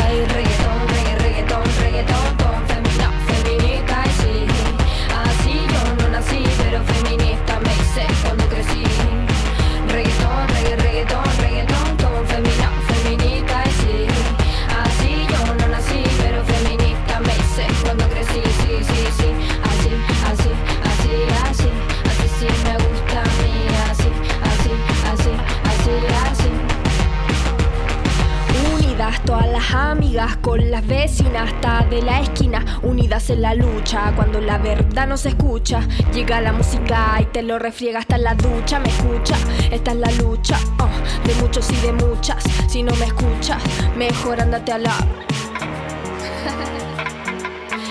amigas 29.75 30.37
con 30.37 30.71
las 30.71 30.85
vecinas 30.87 31.51
hasta 31.51 31.85
de 31.89 32.01
la 32.01 32.21
esquina, 32.21 32.79
unidas 32.83 33.29
en 33.29 33.41
la 33.41 33.53
lucha. 33.53 34.13
Cuando 34.15 34.39
la 34.39 34.57
verdad 34.57 35.07
no 35.07 35.17
se 35.17 35.29
escucha, 35.29 35.81
llega 36.13 36.41
la 36.41 36.53
música 36.53 37.17
y 37.21 37.25
te 37.25 37.43
lo 37.43 37.59
refriega 37.59 37.99
hasta 37.99 38.17
la 38.17 38.35
ducha. 38.35 38.79
Me 38.79 38.89
escucha, 38.89 39.35
esta 39.71 39.91
es 39.91 39.97
la 39.97 40.11
lucha 40.11 40.57
oh, 40.79 40.89
de 41.27 41.35
muchos 41.35 41.69
y 41.71 41.75
de 41.77 41.91
muchas. 41.93 42.43
Si 42.67 42.83
no 42.83 42.95
me 42.95 43.05
escuchas, 43.05 43.61
mejor 43.97 44.41
andate 44.41 44.71
a 44.71 44.77
la. 44.77 44.95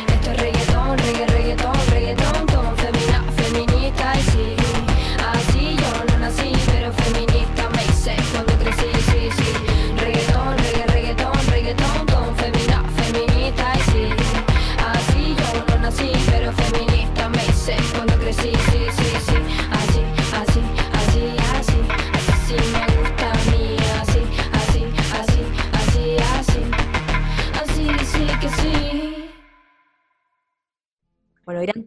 Esto 0.08 0.30
es 0.30 0.40
reggaetón, 0.40 0.98
reggaetón, 0.98 1.76
reggaetón, 1.90 2.53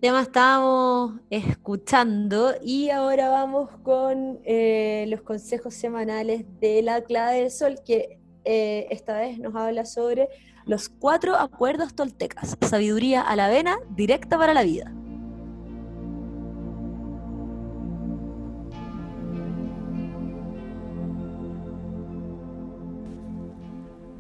Tema 0.02 0.22
estábamos 0.22 1.14
escuchando 1.32 2.54
y 2.62 2.92
ahora 2.92 3.30
vamos 3.30 3.72
con 3.82 4.40
eh, 4.44 5.06
los 5.08 5.22
consejos 5.24 5.74
semanales 5.74 6.46
de 6.60 6.84
la 6.84 7.02
clave 7.02 7.40
del 7.42 7.50
sol, 7.50 7.80
que 7.84 8.20
eh, 8.46 8.86
esta 8.92 9.18
vez 9.18 9.40
nos 9.40 9.56
habla 9.56 9.86
sobre 9.86 10.30
los 10.66 10.90
cuatro 10.90 11.36
acuerdos 11.36 11.96
toltecas, 11.96 12.58
sabiduría 12.62 13.22
a 13.22 13.36
la 13.36 13.50
vena, 13.50 13.80
directa 13.90 14.38
para 14.38 14.54
la 14.54 14.62
vida. 14.62 14.94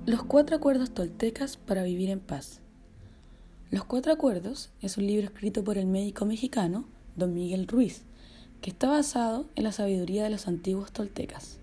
Los 0.07 0.23
cuatro 0.23 0.55
acuerdos 0.55 0.91
toltecas 0.91 1.57
para 1.57 1.83
vivir 1.83 2.09
en 2.09 2.19
paz. 2.19 2.61
Los 3.69 3.83
Cuatro 3.83 4.13
Acuerdos 4.13 4.69
es 4.81 4.97
un 4.97 5.05
libro 5.05 5.25
escrito 5.25 5.61
por 5.61 5.77
el 5.77 5.87
médico 5.87 6.25
mexicano 6.25 6.85
don 7.17 7.33
Miguel 7.33 7.67
Ruiz, 7.67 8.03
que 8.61 8.69
está 8.69 8.87
basado 8.87 9.49
en 9.55 9.65
la 9.65 9.73
sabiduría 9.73 10.23
de 10.23 10.29
los 10.29 10.47
antiguos 10.47 10.93
toltecas. 10.93 11.57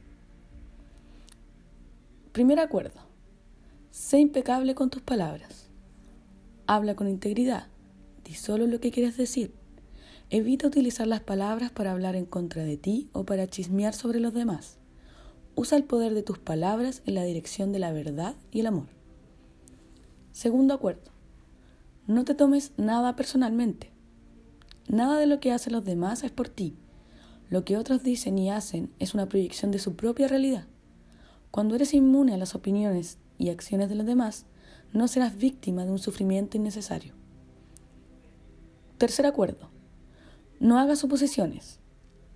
Primer 2.33 2.61
acuerdo. 2.61 3.01
Sé 3.91 4.19
impecable 4.19 4.75
con 4.75 4.91
tus 4.91 5.01
palabras. 5.01 5.71
Habla 6.67 6.95
con 6.95 7.09
integridad. 7.09 7.69
Di 8.23 8.35
solo 8.35 8.67
lo 8.67 8.81
que 8.81 8.91
quieres 8.91 9.17
decir. 9.17 9.55
Evita 10.29 10.67
utilizar 10.67 11.07
las 11.07 11.21
palabras 11.21 11.71
para 11.71 11.93
hablar 11.93 12.17
en 12.17 12.27
contra 12.27 12.65
de 12.65 12.77
ti 12.77 13.09
o 13.15 13.25
para 13.25 13.47
chismear 13.47 13.95
sobre 13.95 14.21
los 14.21 14.35
demás. 14.35 14.77
Usa 15.55 15.79
el 15.79 15.85
poder 15.85 16.13
de 16.13 16.23
tus 16.23 16.39
palabras 16.39 17.01
en 17.07 17.15
la 17.15 17.25
dirección 17.25 17.73
de 17.73 17.79
la 17.79 17.93
verdad 17.93 18.35
y 18.53 18.61
el 18.61 18.67
amor. 18.67 18.89
Segundo 20.33 20.75
acuerdo. 20.75 21.14
No 22.07 22.27
te 22.27 22.35
tomes 22.35 22.73
nada 22.77 23.17
personalmente. 23.17 23.91
Nada 24.89 25.19
de 25.19 25.27
lo 25.27 25.41
que 25.41 25.53
hacen 25.53 25.73
los 25.73 25.87
demás 25.87 26.23
es 26.23 26.31
por 26.31 26.51
ti. 26.51 26.77
Lo 27.49 27.65
que 27.65 27.79
otros 27.79 28.03
dicen 28.03 28.37
y 28.37 28.51
hacen 28.51 28.93
es 28.99 29.15
una 29.15 29.27
proyección 29.27 29.71
de 29.71 29.79
su 29.79 29.97
propia 29.97 30.29
realidad. 30.29 30.67
Cuando 31.51 31.75
eres 31.75 31.95
inmune 31.95 32.35
a 32.35 32.37
las 32.37 32.55
opiniones 32.55 33.17
y 33.39 33.49
acciones 33.49 33.89
de 33.89 33.95
los 33.95 34.05
demás, 34.05 34.45
no 34.93 35.09
serás 35.09 35.39
víctima 35.39 35.87
de 35.87 35.93
un 35.93 35.99
sufrimiento 35.99 36.59
innecesario. 36.59 37.15
Tercer 38.99 39.25
acuerdo. 39.25 39.71
No 40.61 40.79
hagas 40.79 40.99
suposiciones. 40.99 41.81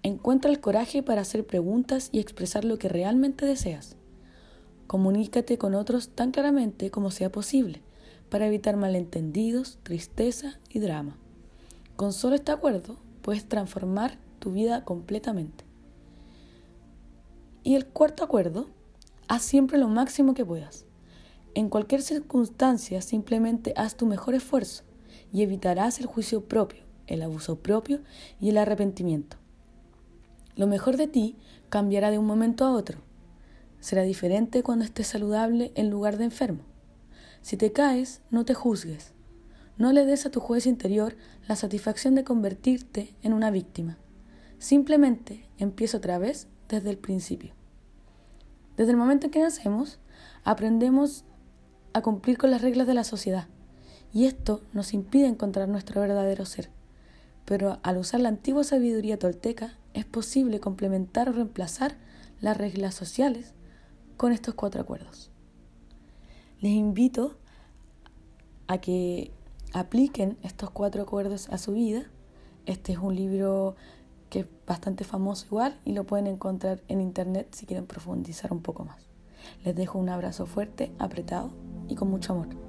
Encuentra 0.02 0.50
el 0.50 0.61
coraje 0.61 1.02
para 1.02 1.20
hacer 1.20 1.46
preguntas 1.46 2.09
y 2.11 2.20
expresar 2.20 2.64
lo 2.64 2.78
que 2.78 2.88
realmente 2.88 3.44
deseas. 3.44 3.96
Comunícate 4.87 5.59
con 5.59 5.74
otros 5.74 6.09
tan 6.09 6.31
claramente 6.31 6.90
como 6.90 7.11
sea 7.11 7.31
posible 7.31 7.83
para 8.28 8.46
evitar 8.46 8.76
malentendidos, 8.76 9.78
tristeza 9.82 10.58
y 10.70 10.80
drama. 10.80 11.16
Con 11.96 12.12
solo 12.12 12.36
este 12.36 12.52
acuerdo 12.52 12.96
puedes 13.22 13.48
transformar 13.48 14.18
tu 14.38 14.52
vida 14.52 14.84
completamente. 14.84 15.64
Y 17.64 17.74
el 17.74 17.86
cuarto 17.86 18.24
acuerdo, 18.24 18.68
haz 19.26 19.42
siempre 19.42 19.78
lo 19.78 19.88
máximo 19.88 20.34
que 20.34 20.44
puedas. 20.44 20.86
En 21.54 21.68
cualquier 21.68 22.02
circunstancia 22.02 23.02
simplemente 23.02 23.74
haz 23.76 23.96
tu 23.96 24.06
mejor 24.06 24.34
esfuerzo 24.34 24.84
y 25.32 25.42
evitarás 25.42 26.00
el 26.00 26.06
juicio 26.06 26.44
propio, 26.44 26.84
el 27.06 27.22
abuso 27.22 27.58
propio 27.58 28.00
y 28.40 28.50
el 28.50 28.58
arrepentimiento. 28.58 29.36
Lo 30.56 30.66
mejor 30.66 30.96
de 30.96 31.08
ti 31.08 31.36
cambiará 31.68 32.10
de 32.10 32.18
un 32.18 32.26
momento 32.26 32.64
a 32.64 32.72
otro. 32.72 32.98
Será 33.80 34.02
diferente 34.02 34.62
cuando 34.62 34.84
estés 34.84 35.06
saludable 35.06 35.72
en 35.74 35.90
lugar 35.90 36.16
de 36.16 36.24
enfermo. 36.24 36.67
Si 37.42 37.57
te 37.57 37.72
caes, 37.72 38.20
no 38.31 38.44
te 38.44 38.55
juzgues. 38.55 39.12
No 39.77 39.92
le 39.92 40.05
des 40.05 40.27
a 40.27 40.31
tu 40.31 40.40
juez 40.40 40.66
interior 40.66 41.16
la 41.46 41.57
satisfacción 41.57 42.14
de 42.14 42.24
convertirte 42.24 43.14
en 43.22 43.33
una 43.33 43.51
víctima. 43.51 43.96
Simplemente 44.59 45.48
empieza 45.57 45.98
otra 45.98 46.18
vez 46.18 46.48
desde 46.68 46.90
el 46.90 46.98
principio. 46.98 47.55
Desde 48.77 48.90
el 48.90 48.96
momento 48.96 49.27
en 49.27 49.31
que 49.31 49.40
nacemos, 49.40 49.98
aprendemos 50.44 51.24
a 51.92 52.03
cumplir 52.03 52.38
con 52.38 52.51
las 52.51 52.62
reglas 52.62 52.87
de 52.87 52.94
la 52.94 53.05
sociedad, 53.05 53.46
y 54.12 54.27
esto 54.27 54.62
nos 54.72 54.92
impide 54.92 55.27
encontrar 55.27 55.68
nuestro 55.68 56.01
verdadero 56.01 56.44
ser. 56.44 56.70
Pero 57.44 57.79
al 57.83 57.98
usar 57.98 58.20
la 58.20 58.29
antigua 58.29 58.64
sabiduría 58.64 59.18
tolteca, 59.18 59.79
es 59.94 60.05
posible 60.05 60.61
complementar 60.61 61.29
o 61.29 61.33
reemplazar 61.33 61.96
las 62.40 62.57
reglas 62.57 62.94
sociales 62.94 63.55
con 64.16 64.33
estos 64.33 64.55
cuatro 64.55 64.81
acuerdos 64.81 65.31
les 66.61 66.73
invito 66.73 67.37
a 68.66 68.79
que 68.79 69.33
apliquen 69.73 70.38
estos 70.42 70.71
cuatro 70.71 71.03
acuerdos 71.03 71.49
a 71.51 71.59
su 71.59 71.73
vida. 71.73 72.05
Este 72.66 72.92
es 72.92 72.99
un 72.99 73.14
libro 73.14 73.77
que 74.31 74.40
es 74.40 74.47
bastante 74.66 75.05
famoso 75.05 75.47
igual 75.47 75.81
y 75.85 75.92
lo 75.92 76.05
pueden 76.05 76.27
encontrar 76.27 76.83
en 76.88 77.01
internet 77.01 77.49
si 77.53 77.66
quieren 77.66 77.87
profundizar 77.87 78.53
un 78.53 78.61
poco 78.61 78.85
más. 78.85 79.09
Les 79.64 79.75
dejo 79.75 79.99
un 79.99 80.09
abrazo 80.09 80.47
fuerte, 80.47 80.92
apretado 80.99 81.51
y 81.88 81.94
con 81.94 82.11
mucho 82.11 82.33
amor. 82.33 82.67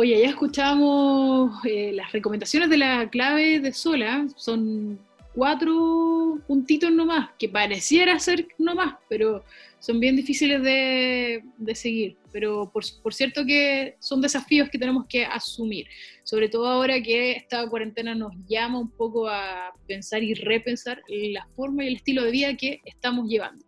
Oye, 0.00 0.20
ya 0.20 0.28
escuchamos 0.28 1.58
eh, 1.64 1.90
las 1.92 2.12
recomendaciones 2.12 2.70
de 2.70 2.76
la 2.76 3.10
clave 3.10 3.58
de 3.58 3.72
Sola, 3.72 4.28
son 4.36 4.96
cuatro 5.34 6.38
puntitos 6.46 6.92
nomás, 6.92 7.30
que 7.36 7.48
pareciera 7.48 8.16
ser 8.20 8.46
nomás, 8.58 8.94
pero 9.08 9.42
son 9.80 9.98
bien 9.98 10.14
difíciles 10.14 10.62
de, 10.62 11.42
seguir. 11.74 12.16
Pero 12.30 12.70
por, 12.72 12.84
por, 13.02 13.12
cierto 13.12 13.44
que 13.44 13.96
son 13.98 14.20
desafíos 14.20 14.68
que 14.70 14.78
tenemos 14.78 15.04
que 15.08 15.24
asumir, 15.24 15.88
sobre 16.22 16.48
todo 16.48 16.68
ahora 16.68 17.02
que 17.02 17.32
esta 17.32 17.68
cuarentena 17.68 18.14
nos 18.14 18.32
llama 18.48 18.78
un 18.78 18.92
poco 18.92 19.26
a 19.26 19.74
pensar 19.88 20.22
y 20.22 20.32
repensar 20.34 21.02
la 21.08 21.44
forma 21.56 21.82
y 21.82 21.88
el 21.88 21.96
estilo 21.96 22.22
de 22.22 22.30
vida 22.30 22.56
que 22.56 22.82
estamos 22.84 23.28
llevando. 23.28 23.64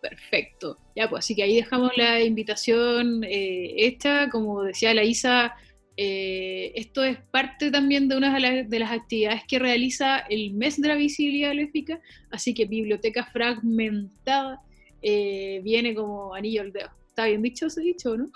Perfecto. 0.00 0.78
Ya, 0.96 1.08
pues 1.08 1.24
así 1.24 1.34
que 1.34 1.44
ahí 1.44 1.56
dejamos 1.56 1.90
la 1.96 2.20
invitación 2.20 3.24
eh, 3.24 3.74
hecha. 3.76 4.28
Como 4.30 4.62
decía 4.62 4.94
la 4.94 5.04
Isa, 5.04 5.54
eh, 5.96 6.72
esto 6.74 7.04
es 7.04 7.18
parte 7.30 7.70
también 7.70 8.08
de 8.08 8.16
una 8.16 8.34
de 8.34 8.78
las, 8.78 8.92
actividades 8.92 9.42
que 9.46 9.58
realiza 9.58 10.18
el 10.18 10.54
mes 10.54 10.80
de 10.80 10.88
la 10.88 10.94
visibilidad 10.94 11.52
lésbica, 11.52 12.00
así 12.30 12.54
que 12.54 12.64
Biblioteca 12.64 13.26
Fragmentada 13.26 14.62
eh, 15.02 15.60
viene 15.62 15.94
como 15.94 16.34
anillo 16.34 16.62
al 16.62 16.72
dedo. 16.72 16.88
¿Está 17.08 17.26
bien 17.26 17.42
dicho 17.42 17.66
ese 17.66 17.82
dicho, 17.82 18.16
no? 18.16 18.30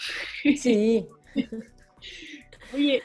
Sí. 0.57 1.07
Oye, 2.74 3.02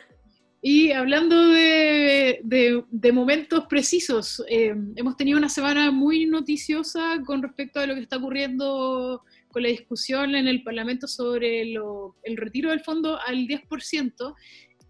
y 0.63 0.91
hablando 0.91 1.49
de, 1.49 3.11
momentos 3.11 3.65
precisos, 3.67 4.43
eh, 4.47 4.75
hemos 4.95 5.17
tenido 5.17 5.39
una 5.39 5.49
semana 5.49 5.89
muy 5.89 6.27
noticiosa 6.27 7.21
con 7.25 7.41
respecto 7.41 7.79
a 7.79 7.87
lo 7.87 7.95
que 7.95 8.01
está 8.01 8.17
ocurriendo 8.17 9.23
con 9.49 9.63
la 9.63 9.69
discusión 9.69 10.35
en 10.35 10.47
el 10.47 10.63
Parlamento 10.63 11.07
sobre 11.07 11.63
el 11.63 12.37
retiro 12.37 12.69
del 12.69 12.81
fondo 12.81 13.19
al 13.25 13.47
10%. 13.47 14.35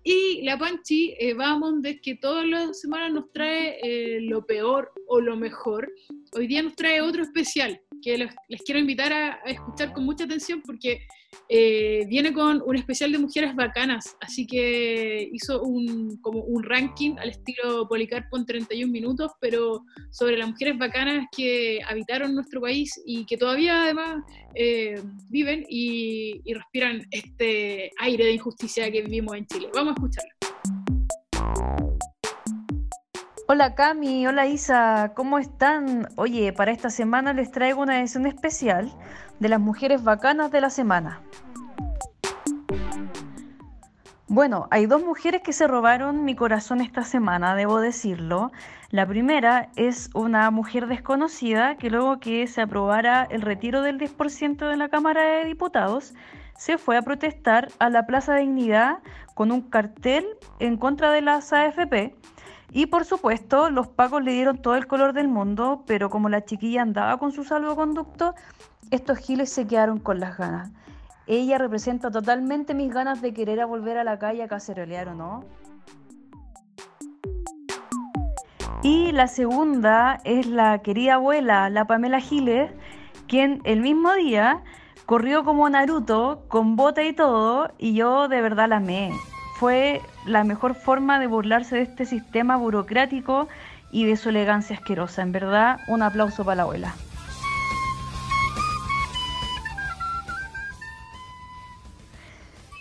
Y 0.03 0.41
la 0.43 0.57
Panchi 0.57 1.15
eh, 1.19 1.35
es 1.85 2.01
que 2.01 2.15
todas 2.15 2.45
las 2.45 2.81
semanas 2.81 3.13
nos 3.13 3.31
trae 3.31 3.77
eh, 3.81 4.19
lo 4.21 4.45
peor 4.45 4.91
o 5.07 5.21
lo 5.21 5.37
mejor. 5.37 5.89
Hoy 6.33 6.47
día 6.47 6.63
nos 6.63 6.75
trae 6.75 7.01
otro 7.01 7.23
especial 7.23 7.79
que 8.01 8.17
les, 8.17 8.61
quiero 8.63 8.79
invitar 8.79 9.13
a, 9.13 9.39
escuchar 9.45 9.93
con 9.93 10.05
mucha 10.05 10.25
atención 10.25 10.61
porque 10.65 11.01
eh, 11.47 12.05
viene 12.07 12.33
con 12.33 12.61
un 12.65 12.75
especial 12.75 13.11
de 13.11 13.19
mujeres 13.19 13.55
bacanas, 13.55 14.15
así 14.19 14.45
que 14.45 15.29
hizo 15.31 15.61
un, 15.61 16.17
como 16.17 16.39
un 16.41 16.63
ranking 16.63 17.15
al 17.17 17.29
estilo 17.29 17.87
Policarpo 17.87 18.37
en 18.37 18.45
31 18.45 18.91
minutos, 18.91 19.31
pero 19.39 19.85
sobre 20.09 20.37
las 20.37 20.49
mujeres 20.49 20.77
bacanas 20.77 21.27
que 21.35 21.79
habitaron 21.87 22.33
nuestro 22.33 22.61
país 22.61 22.91
y 23.05 23.25
que 23.25 23.37
todavía 23.37 23.83
además 23.83 24.23
eh, 24.55 25.01
viven 25.29 25.65
y, 25.69 26.41
y 26.43 26.53
respiran 26.53 27.01
este 27.11 27.91
aire 27.99 28.25
de 28.25 28.33
injusticia 28.33 28.91
que 28.91 29.01
vivimos 29.01 29.35
en 29.35 29.45
Chile. 29.45 29.69
Vamos 29.73 29.91
a 29.91 29.95
escucharlo. 29.95 31.90
Hola 33.53 33.75
Cami, 33.75 34.25
hola 34.27 34.47
Isa, 34.47 35.11
¿cómo 35.13 35.37
están? 35.37 36.07
Oye, 36.15 36.53
para 36.53 36.71
esta 36.71 36.89
semana 36.89 37.33
les 37.33 37.51
traigo 37.51 37.81
una 37.81 37.99
edición 37.99 38.25
especial 38.25 38.89
de 39.41 39.49
las 39.49 39.59
mujeres 39.59 40.05
bacanas 40.05 40.51
de 40.51 40.61
la 40.61 40.69
semana. 40.69 41.19
Bueno, 44.29 44.69
hay 44.71 44.85
dos 44.85 45.03
mujeres 45.03 45.41
que 45.41 45.51
se 45.51 45.67
robaron 45.67 46.23
mi 46.23 46.33
corazón 46.33 46.79
esta 46.79 47.03
semana, 47.03 47.53
debo 47.53 47.81
decirlo. 47.81 48.53
La 48.89 49.05
primera 49.05 49.67
es 49.75 50.09
una 50.13 50.49
mujer 50.49 50.87
desconocida 50.87 51.75
que 51.75 51.89
luego 51.89 52.21
que 52.21 52.47
se 52.47 52.61
aprobara 52.61 53.27
el 53.29 53.41
retiro 53.41 53.81
del 53.81 53.99
10% 53.99 54.69
de 54.69 54.77
la 54.77 54.87
Cámara 54.87 55.23
de 55.23 55.43
Diputados, 55.43 56.13
se 56.55 56.77
fue 56.77 56.95
a 56.95 57.01
protestar 57.01 57.67
a 57.79 57.89
la 57.89 58.05
Plaza 58.05 58.33
Dignidad 58.33 58.99
con 59.33 59.51
un 59.51 59.61
cartel 59.61 60.25
en 60.59 60.77
contra 60.77 61.11
de 61.11 61.21
las 61.21 61.51
AFP 61.51 62.15
y 62.73 62.85
por 62.85 63.03
supuesto, 63.03 63.69
los 63.69 63.89
pacos 63.89 64.23
le 64.23 64.31
dieron 64.31 64.57
todo 64.57 64.75
el 64.75 64.87
color 64.87 65.11
del 65.11 65.27
mundo, 65.27 65.83
pero 65.85 66.09
como 66.09 66.29
la 66.29 66.45
chiquilla 66.45 66.81
andaba 66.81 67.17
con 67.17 67.33
su 67.33 67.43
salvoconducto, 67.43 68.33
estos 68.91 69.17
giles 69.17 69.51
se 69.51 69.67
quedaron 69.67 69.99
con 69.99 70.21
las 70.21 70.37
ganas. 70.37 70.71
Ella 71.27 71.57
representa 71.57 72.09
totalmente 72.11 72.73
mis 72.73 72.93
ganas 72.93 73.21
de 73.21 73.33
querer 73.33 73.65
volver 73.65 73.97
a 73.97 74.05
la 74.05 74.17
calle 74.19 74.43
a 74.43 74.47
cacerolear 74.47 75.09
o 75.09 75.15
no. 75.15 75.43
Y 78.83 79.11
la 79.11 79.27
segunda 79.27 80.19
es 80.23 80.47
la 80.47 80.79
querida 80.79 81.15
abuela, 81.15 81.69
la 81.69 81.85
Pamela 81.85 82.21
Giles, 82.21 82.71
quien 83.27 83.61
el 83.65 83.81
mismo 83.81 84.13
día 84.13 84.63
corrió 85.05 85.43
como 85.43 85.69
Naruto, 85.69 86.45
con 86.47 86.77
bota 86.77 87.03
y 87.03 87.11
todo, 87.13 87.69
y 87.77 87.93
yo 87.93 88.29
de 88.29 88.41
verdad 88.41 88.69
la 88.69 88.77
amé 88.77 89.11
fue 89.61 90.01
la 90.25 90.43
mejor 90.43 90.75
forma 90.75 91.19
de 91.19 91.27
burlarse 91.27 91.75
de 91.75 91.83
este 91.83 92.05
sistema 92.05 92.57
burocrático 92.57 93.47
y 93.91 94.05
de 94.05 94.17
su 94.17 94.29
elegancia 94.29 94.75
asquerosa. 94.75 95.21
En 95.21 95.31
verdad, 95.31 95.79
un 95.87 96.01
aplauso 96.01 96.43
para 96.43 96.57
la 96.57 96.63
abuela. 96.63 96.95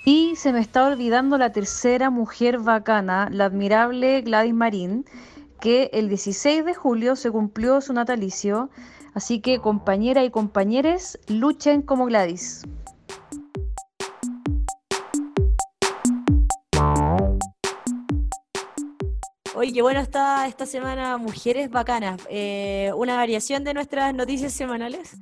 Y 0.04 0.34
se 0.36 0.52
me 0.52 0.60
está 0.60 0.86
olvidando 0.86 1.36
la 1.38 1.52
tercera 1.52 2.10
mujer 2.10 2.58
bacana, 2.58 3.28
la 3.30 3.44
admirable 3.44 4.22
Gladys 4.22 4.54
Marín, 4.54 5.04
que 5.60 5.90
el 5.92 6.08
16 6.08 6.64
de 6.64 6.74
julio 6.74 7.16
se 7.16 7.30
cumplió 7.30 7.80
su 7.80 7.92
natalicio. 7.92 8.70
Así 9.14 9.40
que 9.40 9.60
compañera 9.60 10.24
y 10.24 10.30
compañeros, 10.30 11.18
luchen 11.28 11.82
como 11.82 12.06
Gladys. 12.06 12.62
Oye, 19.56 19.72
qué 19.72 19.82
bueno 19.82 19.98
está 19.98 20.46
esta 20.46 20.64
semana 20.64 21.16
Mujeres 21.16 21.70
Bacanas, 21.70 22.20
eh, 22.30 22.92
una 22.94 23.16
variación 23.16 23.64
de 23.64 23.74
nuestras 23.74 24.14
noticias 24.14 24.52
semanales. 24.52 25.16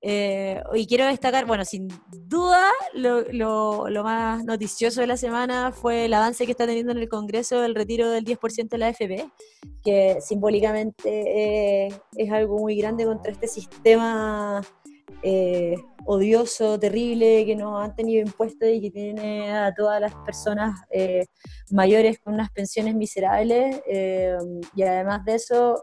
Eh, 0.00 0.62
quiero 0.88 1.04
destacar, 1.04 1.44
bueno, 1.44 1.62
sin 1.66 1.88
duda, 2.10 2.70
lo, 2.94 3.86
más 4.02 4.44
noticioso 4.44 5.02
de 5.02 5.06
la 5.06 5.18
semana 5.18 5.72
fue 5.72 6.06
el 6.06 6.14
avance 6.14 6.46
que 6.46 6.52
está 6.52 6.66
teniendo 6.66 6.92
en 6.92 6.98
el 6.98 7.08
Congreso 7.10 7.64
el 7.64 7.74
retiro 7.74 8.08
del 8.08 8.24
10% 8.24 8.68
de 8.70 8.78
la 8.78 8.88
FP, 8.88 9.28
que 9.84 10.18
simbólicamente 10.22 11.88
es 12.16 12.32
algo 12.32 12.58
muy 12.58 12.76
grande 12.76 13.04
contra 13.04 13.30
este 13.30 13.46
sistema 13.46 14.62
eh, 15.22 15.76
odioso, 16.04 16.78
terrible 16.78 17.44
que 17.44 17.56
nos 17.56 17.82
han 17.82 17.94
tenido 17.94 18.22
impuesto 18.22 18.66
y 18.66 18.80
que 18.80 18.90
tiene 18.90 19.52
a 19.52 19.74
todas 19.74 20.00
las 20.00 20.14
personas 20.14 20.80
eh, 20.90 21.26
mayores 21.70 22.18
con 22.20 22.34
unas 22.34 22.50
pensiones 22.50 22.94
miserables 22.94 23.80
eh, 23.88 24.36
y 24.74 24.82
además 24.82 25.24
de 25.24 25.34
eso 25.34 25.82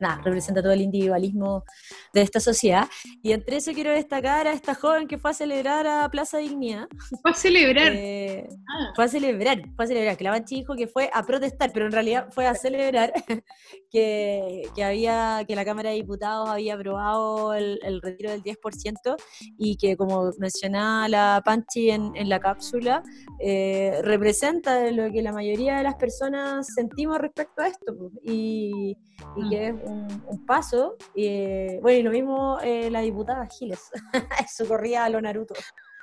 nada, 0.00 0.20
representa 0.24 0.62
todo 0.62 0.72
el 0.72 0.80
individualismo 0.80 1.64
de 2.12 2.22
esta 2.22 2.40
sociedad. 2.40 2.88
Y 3.22 3.32
entre 3.32 3.56
eso 3.56 3.72
quiero 3.72 3.92
destacar 3.92 4.46
a 4.46 4.52
esta 4.52 4.74
joven 4.74 5.06
que 5.06 5.18
fue 5.18 5.30
a 5.30 5.34
celebrar 5.34 5.86
a 5.86 6.08
Plaza 6.10 6.38
Dignidad. 6.38 6.88
Fue 7.22 7.30
a 7.30 7.34
celebrar. 7.34 7.92
Eh, 7.94 8.48
ah. 8.68 8.92
Fue 8.94 9.04
a 9.04 9.08
celebrar, 9.08 9.62
fue 9.76 9.84
a 9.84 9.88
celebrar, 9.88 10.16
que 10.16 10.24
la 10.24 10.30
Banchi 10.30 10.56
dijo 10.56 10.74
que 10.74 10.86
fue 10.86 11.10
a 11.12 11.22
protestar, 11.22 11.70
pero 11.72 11.86
en 11.86 11.92
realidad 11.92 12.28
fue 12.30 12.46
a 12.46 12.54
celebrar 12.54 13.12
que, 13.90 14.62
que 14.74 14.84
había, 14.84 15.44
que 15.46 15.54
la 15.54 15.64
Cámara 15.64 15.90
de 15.90 15.96
Diputados 15.96 16.48
había 16.48 16.74
aprobado 16.74 17.54
el, 17.54 17.78
retiro 18.02 18.30
del 18.30 18.42
10% 18.42 19.16
y 19.58 19.76
que 19.76 19.96
como 19.96 20.30
mencionaba 20.38 21.08
la 21.08 21.42
Panchi 21.44 21.90
en, 21.90 22.12
en 22.16 22.28
la 22.28 22.40
cápsula, 22.40 23.02
eh, 23.38 24.00
representa 24.02 24.90
lo 24.90 25.10
que 25.12 25.22
la 25.22 25.32
mayoría 25.32 25.76
de 25.76 25.82
las 25.82 25.96
personas 25.96 26.66
sentimos 26.74 27.18
respecto 27.18 27.62
a 27.62 27.68
esto. 27.68 27.94
Y, 28.24 28.96
y 29.36 29.50
que 29.50 29.68
es 29.68 29.74
un, 29.90 30.46
paso. 30.46 30.96
Eh, 31.14 31.78
bueno, 31.82 31.98
y 31.98 32.02
lo 32.02 32.10
mismo 32.10 32.58
eh, 32.62 32.90
la 32.90 33.00
diputada 33.00 33.46
Giles, 33.46 33.90
eso 34.44 34.66
corría 34.66 35.04
a 35.04 35.10
lo 35.10 35.20
Naruto. 35.20 35.54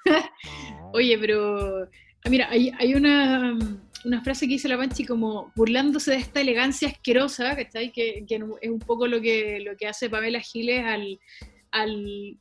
Oye, 0.94 1.18
pero 1.18 1.84
ah, 1.84 2.30
mira, 2.30 2.48
hay, 2.50 2.72
hay 2.80 2.94
una, 2.94 3.58
una, 4.06 4.24
frase 4.24 4.48
que 4.48 4.54
dice 4.54 4.70
la 4.70 4.78
Panchi 4.78 5.06
como 5.06 5.52
burlándose 5.56 6.12
de 6.12 6.18
esta 6.18 6.42
elegancia 6.42 6.88
asquerosa, 6.88 7.56
Que, 7.56 8.26
que 8.28 8.36
es 8.62 8.70
un 8.70 8.80
poco 8.80 9.08
lo 9.08 9.20
que, 9.20 9.60
lo 9.60 9.76
que 9.76 9.88
hace 9.88 10.10
Pamela 10.10 10.40
Giles 10.40 10.86
al 10.86 11.20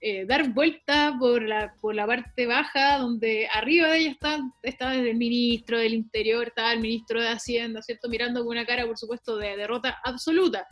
eh, 0.00 0.24
dar 0.26 0.52
vuelta 0.52 1.16
por 1.18 1.42
la, 1.42 1.74
por 1.80 1.94
la 1.94 2.06
parte 2.06 2.46
baja, 2.46 2.98
donde 2.98 3.48
arriba 3.52 3.88
de 3.88 3.98
ella 3.98 4.10
está, 4.10 4.38
estaba 4.62 4.94
el 4.94 5.14
ministro 5.16 5.78
del 5.78 5.94
Interior, 5.94 6.48
estaba 6.48 6.72
el 6.72 6.80
ministro 6.80 7.20
de 7.20 7.28
Hacienda, 7.28 7.82
¿cierto? 7.82 8.08
Mirando 8.08 8.40
con 8.40 8.50
una 8.50 8.66
cara, 8.66 8.86
por 8.86 8.96
supuesto, 8.96 9.36
de 9.36 9.56
derrota 9.56 9.98
absoluta. 10.04 10.66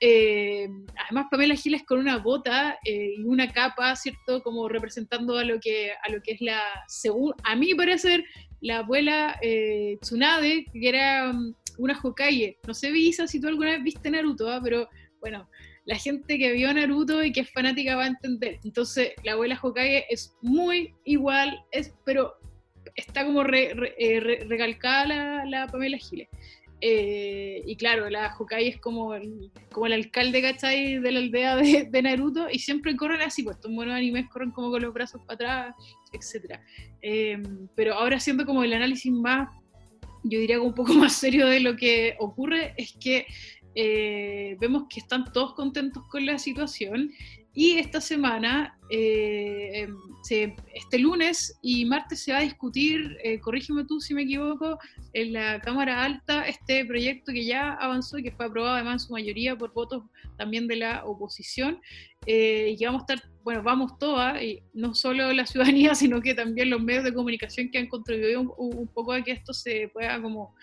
Eh, 0.00 0.66
además, 1.04 1.26
Pamela 1.30 1.54
Giles 1.54 1.84
con 1.84 1.98
una 1.98 2.16
bota 2.18 2.78
eh, 2.84 3.14
y 3.18 3.24
una 3.24 3.52
capa, 3.52 3.94
¿cierto? 3.96 4.42
Como 4.42 4.68
representando 4.68 5.36
a 5.36 5.44
lo 5.44 5.60
que, 5.60 5.92
a 5.92 6.10
lo 6.10 6.22
que 6.22 6.32
es 6.32 6.40
la, 6.40 6.60
según, 6.88 7.34
a 7.44 7.54
mí 7.54 7.74
parece 7.74 8.24
la 8.62 8.78
abuela 8.78 9.38
Tsunade, 10.00 10.64
que 10.72 10.88
era 10.88 11.30
um, 11.30 11.54
una 11.78 11.98
Hokage. 12.00 12.58
No 12.66 12.74
sé, 12.74 12.90
Visa, 12.90 13.26
si 13.26 13.40
tú 13.40 13.48
alguna 13.48 13.72
vez 13.72 13.82
viste 13.82 14.10
Naruto, 14.10 14.50
¿ah? 14.50 14.60
pero 14.62 14.88
bueno, 15.20 15.48
la 15.84 15.96
gente 15.96 16.38
que 16.38 16.52
vio 16.52 16.72
Naruto 16.72 17.22
y 17.24 17.32
que 17.32 17.40
es 17.40 17.50
fanática 17.50 17.96
va 17.96 18.04
a 18.04 18.08
entender. 18.08 18.58
Entonces, 18.64 19.12
la 19.24 19.32
abuela 19.32 19.58
Hokage 19.60 20.06
es 20.08 20.34
muy 20.42 20.94
igual, 21.04 21.62
es, 21.72 21.94
pero 22.04 22.34
está 22.96 23.24
como 23.24 23.42
eh, 23.42 24.44
recalcada 24.48 25.44
la, 25.44 25.66
Pamela 25.66 25.98
Giles. 25.98 26.28
Eh, 26.82 27.62
y 27.66 27.76
claro, 27.76 28.08
la 28.08 28.34
Hokage 28.38 28.68
es 28.68 28.80
como 28.80 29.14
el, 29.14 29.50
como 29.70 29.86
el 29.86 29.92
alcalde, 29.92 30.40
¿cachai? 30.40 30.98
De 30.98 31.12
la 31.12 31.18
aldea 31.18 31.56
de, 31.56 32.02
Naruto 32.02 32.48
y 32.50 32.58
siempre 32.58 32.96
corren 32.96 33.20
así, 33.20 33.42
pues 33.42 33.56
estos 33.56 33.74
buenos 33.74 33.94
animes 33.94 34.28
corren 34.28 34.50
como 34.50 34.70
con 34.70 34.82
los 34.82 34.94
brazos 34.94 35.20
para 35.26 35.34
atrás, 35.34 35.74
etc. 36.12 36.58
Eh, 37.02 37.42
pero 37.74 37.94
ahora 37.94 38.18
siendo 38.18 38.46
como 38.46 38.62
el 38.64 38.72
análisis 38.72 39.12
más 39.12 39.48
yo 40.22 40.38
diría 40.38 40.60
un 40.60 40.74
poco 40.74 40.92
más 40.94 41.14
serio 41.14 41.46
de 41.46 41.60
lo 41.60 41.76
que 41.76 42.16
ocurre, 42.18 42.74
es 42.76 42.92
que 42.92 43.26
eh, 43.74 44.56
vemos 44.60 44.84
que 44.88 45.00
están 45.00 45.32
todos 45.32 45.54
contentos 45.54 46.02
con 46.08 46.26
la 46.26 46.38
situación 46.38 47.12
y 47.52 47.78
esta 47.78 48.00
semana, 48.00 48.78
eh, 48.90 49.88
este 50.72 50.98
lunes 51.00 51.58
y 51.62 51.84
martes 51.84 52.22
se 52.22 52.32
va 52.32 52.38
a 52.38 52.42
discutir, 52.42 53.18
eh, 53.24 53.40
corrígeme 53.40 53.84
tú 53.86 54.00
si 54.00 54.14
me 54.14 54.22
equivoco, 54.22 54.78
en 55.14 55.32
la 55.32 55.60
Cámara 55.60 56.04
Alta 56.04 56.46
este 56.46 56.84
proyecto 56.84 57.32
que 57.32 57.44
ya 57.44 57.72
avanzó 57.72 58.18
y 58.18 58.22
que 58.22 58.30
fue 58.30 58.46
aprobado 58.46 58.74
además 58.74 59.02
en 59.02 59.06
su 59.08 59.12
mayoría 59.14 59.56
por 59.56 59.72
votos 59.72 60.04
también 60.38 60.68
de 60.68 60.76
la 60.76 61.04
oposición, 61.04 61.80
eh, 62.26 62.70
y 62.72 62.76
que 62.76 62.86
vamos 62.86 63.02
a 63.02 63.14
estar, 63.14 63.30
bueno, 63.42 63.64
vamos 63.64 63.98
todas, 63.98 64.40
y 64.40 64.62
no 64.72 64.94
solo 64.94 65.32
la 65.32 65.44
ciudadanía, 65.44 65.94
sino 65.96 66.20
que 66.20 66.34
también 66.34 66.70
los 66.70 66.80
medios 66.80 67.02
de 67.02 67.12
comunicación 67.12 67.68
que 67.72 67.78
han 67.78 67.88
contribuido 67.88 68.42
un, 68.42 68.86
poco 68.94 69.12
a 69.12 69.24
que 69.24 69.32
esto 69.32 69.52
se 69.52 69.88
pueda 69.88 70.22
como 70.22 70.54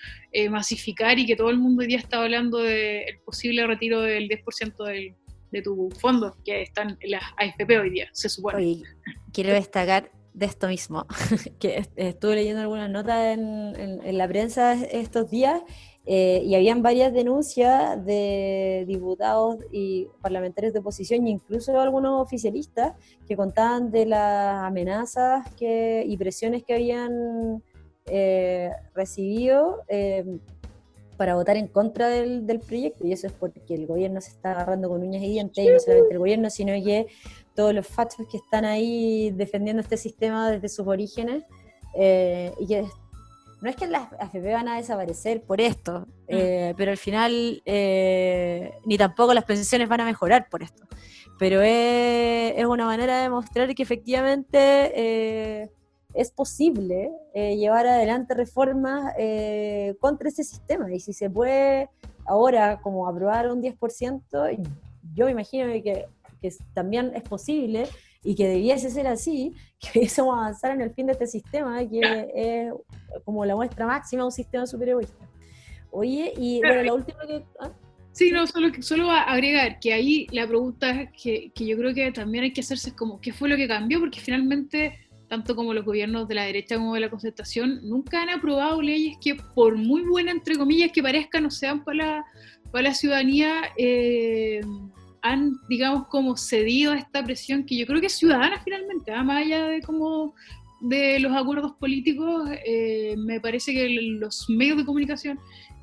masificar 0.50 1.20
y 1.20 1.26
que 1.26 1.36
todo 1.36 1.50
el 1.50 1.58
mundo 1.58 1.82
hoy 1.82 1.88
día 1.88 1.98
está 1.98 2.22
hablando 2.22 2.60
del 2.60 3.20
posible 3.26 3.68
retiro 3.68 4.02
del 4.02 4.30
10% 4.30 4.86
del 4.86 5.16
de 5.52 5.62
tu 5.62 5.90
fondo 6.00 6.36
que 6.44 6.62
están 6.62 6.98
en 7.02 7.12
las 7.12 7.24
AFP 7.38 7.80
hoy 7.80 7.90
día, 7.90 8.10
se 8.12 8.30
supone. 8.30 8.84
quiero 9.32 9.54
destacar 9.54 10.12
de 10.38 10.46
esto 10.46 10.68
mismo, 10.68 11.08
que 11.60 11.84
estuve 11.96 12.36
leyendo 12.36 12.62
algunas 12.62 12.92
notas 12.92 13.38
en, 13.38 14.18
la 14.18 14.28
prensa 14.28 14.74
estos 14.74 15.32
días 15.32 15.62
eh, 16.06 16.42
y 16.46 16.54
habían 16.54 16.84
varias 16.84 17.12
denuncias 17.12 18.06
de 18.06 18.86
diputados 18.88 19.58
y 19.72 20.08
parlamentarios 20.22 20.74
de 20.74 20.80
oposición 20.80 21.28
incluso 21.28 21.80
algunos 21.82 22.22
oficialistas 22.22 22.94
que 23.28 23.36
contaban 23.36 23.90
de 23.90 24.06
las 24.06 24.64
amenazas 24.64 25.52
que, 25.56 26.06
y 26.08 26.16
presiones 26.18 26.64
que 26.64 26.76
habían 26.76 27.64
eh, 28.06 28.70
recibido 28.94 29.84
eh, 29.90 30.24
para 31.18 31.36
votar 31.36 31.58
en 31.58 31.68
contra 31.68 32.08
del, 32.08 32.46
del, 32.46 32.60
proyecto, 32.60 33.06
y 33.06 33.12
eso 33.12 33.28
es 33.28 33.34
porque 33.34 33.62
el 33.70 33.88
gobierno 33.88 34.22
se 34.22 34.30
está 34.30 34.52
agarrando 34.52 34.88
con 34.90 35.02
uñas 35.02 35.24
y 35.24 35.30
dientes, 35.30 35.66
y 35.66 35.68
no 35.68 35.80
solamente 35.80 36.14
el 36.14 36.20
gobierno, 36.20 36.50
sino 36.50 36.74
que 36.74 37.08
todos 37.56 37.74
los 37.74 37.88
fachos 37.88 38.28
que 38.32 38.38
están 38.38 38.66
ahí 38.66 39.32
defendiendo 39.32 39.82
este 39.82 39.98
sistema 39.98 40.52
desde 40.52 40.70
sus 40.70 40.88
orígenes, 40.88 41.44
eh, 41.96 42.54
y 42.60 42.68
que 42.68 42.86
no 43.62 43.70
es 43.70 43.76
que 43.76 43.88
las 43.88 44.14
AFP 44.14 44.54
van 44.54 44.68
a 44.68 44.78
desaparecer 44.78 45.42
por 45.42 45.60
esto, 45.60 46.02
mm. 46.02 46.06
eh, 46.30 46.74
pero 46.78 46.92
al 46.92 46.98
final 46.98 47.62
eh, 47.66 48.74
ni 48.86 48.98
tampoco 48.98 49.34
las 49.34 49.46
pensiones 49.46 49.90
van 49.90 50.02
a 50.02 50.06
mejorar 50.06 50.48
por 50.50 50.62
esto. 50.62 50.86
Pero 51.40 51.62
es, 51.62 52.54
es 52.58 52.66
una 52.66 52.86
manera 52.86 53.18
de 53.18 53.24
demostrar 53.24 53.74
que 53.76 53.84
efectivamente 53.84 55.72
es 56.18 56.32
posible 56.32 57.12
eh, 57.36 57.56
llevar 57.58 57.86
adelante 57.86 58.34
reformas 58.34 59.14
eh, 59.20 59.96
contra 60.00 60.30
ese 60.30 60.44
sistema. 60.44 60.92
Y 60.92 61.00
si 61.00 61.14
se 61.14 61.30
puede 61.30 61.90
ahora 62.26 62.80
como 62.82 63.08
aprobar 63.08 63.52
un 63.52 63.62
10%, 63.62 64.68
yo 65.14 65.26
me 65.26 65.32
imagino 65.32 65.72
que, 65.74 66.08
que 66.42 66.54
también 66.74 67.12
es 67.16 67.22
posible 67.22 67.88
y 68.24 68.34
que 68.34 68.48
debiese 68.48 68.90
ser 68.90 69.06
así, 69.06 69.54
que 69.80 69.90
debiésemos 69.94 70.36
avanzar 70.36 70.72
en 70.72 70.82
el 70.82 70.92
fin 70.92 71.06
de 71.06 71.14
este 71.14 71.28
sistema, 71.28 71.88
que 71.88 72.32
es 72.34 72.74
como 73.24 73.46
la 73.46 73.56
muestra 73.56 73.86
máxima 73.86 74.24
de 74.24 74.26
un 74.26 74.32
sistema 74.32 74.66
super 74.66 74.90
egoísta. 74.90 75.30
Oye, 75.92 76.34
y 76.36 76.60
bueno, 76.62 76.82
la 76.82 76.94
última 76.94 77.20
que... 77.28 77.44
¿ah? 77.60 77.72
Sí, 78.12 78.32
no, 78.32 78.48
solo, 78.48 78.70
solo 78.82 79.12
a 79.12 79.22
agregar 79.22 79.80
que 79.80 79.94
ahí 79.94 80.26
la 80.32 80.48
pregunta 80.48 81.12
que, 81.12 81.52
que 81.54 81.68
yo 81.68 81.78
creo 81.78 81.94
que 81.94 82.12
también 82.12 82.46
hay 82.46 82.54
que 82.54 82.62
hacerse 82.62 82.90
es 82.90 82.96
como, 82.96 83.22
¿qué 83.22 83.32
fue 83.32 83.48
lo 83.48 83.56
que 83.56 83.68
cambió? 83.68 84.00
Porque 84.00 84.20
finalmente 84.20 85.07
tanto 85.28 85.56
como 85.56 85.74
los 85.74 85.86
gobiernos 85.86 86.28
de 86.28 86.36
la 86.36 86.44
derecha 86.44 86.78
como 86.78 86.94
de 86.94 87.02
la 87.02 87.10
concertación, 87.10 87.80
nunca 87.84 88.22
han 88.22 88.30
aprobado 88.30 88.82
leyes 88.82 89.18
que, 89.22 89.36
por 89.36 89.76
muy 89.76 90.04
buenas, 90.04 90.36
entre 90.36 90.58
comillas, 90.58 90.92
que 90.92 91.04
parezcan 91.04 91.46
o 91.46 91.52
sean 91.52 91.84
para 91.84 91.98
la, 91.98 92.26
para 92.72 92.90
la 92.90 92.94
ciudadanía, 92.94 93.62
eh, 93.78 94.62
han, 95.22 95.54
digamos, 95.68 96.08
como 96.08 96.38
cedido 96.38 96.94
a 96.94 96.98
esta 96.98 97.24
presión 97.24 97.66
que 97.66 97.78
yo 97.78 97.86
creo 97.86 98.00
que 98.00 98.08
es 98.08 98.14
ciudadana 98.14 98.62
finalmente, 98.64 99.12
¿ah? 99.12 99.24
más 99.24 99.46
allá 99.46 99.68
de 99.68 99.82
como 99.82 100.34
de 100.80 101.20
los 101.20 101.36
acuerdos 101.36 101.74
políticos, 101.74 102.50
eh, 102.66 103.16
me 103.18 103.42
parece 103.42 103.74
que 103.74 103.90
los 103.90 104.46
medios 104.50 104.78
de 104.78 104.86
comunicación 104.86 105.40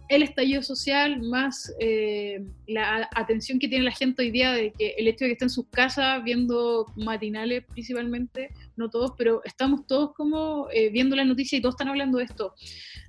el 0.09 0.22
estallido 0.22 0.62
social, 0.62 1.22
más 1.22 1.72
eh, 1.80 2.44
la 2.66 3.09
atención 3.14 3.59
que 3.59 3.68
tiene 3.68 3.84
la 3.84 3.90
gente 3.90 4.22
hoy 4.22 4.30
día 4.30 4.52
de 4.52 4.72
que 4.72 4.94
el 4.98 5.09
hecho 5.09 5.24
de 5.24 5.30
que 5.30 5.32
estén 5.32 5.46
en 5.46 5.50
sus 5.50 5.66
casas 5.68 6.22
viendo 6.22 6.86
matinales 6.96 7.64
principalmente, 7.64 8.50
no 8.76 8.90
todos, 8.90 9.12
pero 9.16 9.40
estamos 9.44 9.86
todos 9.86 10.12
como 10.14 10.68
eh, 10.72 10.90
viendo 10.90 11.16
la 11.16 11.24
noticia 11.24 11.57
y 11.57 11.62
todos 11.62 11.74
están 11.74 11.88
hablando 11.88 12.18
de 12.18 12.24
esto. 12.24 12.55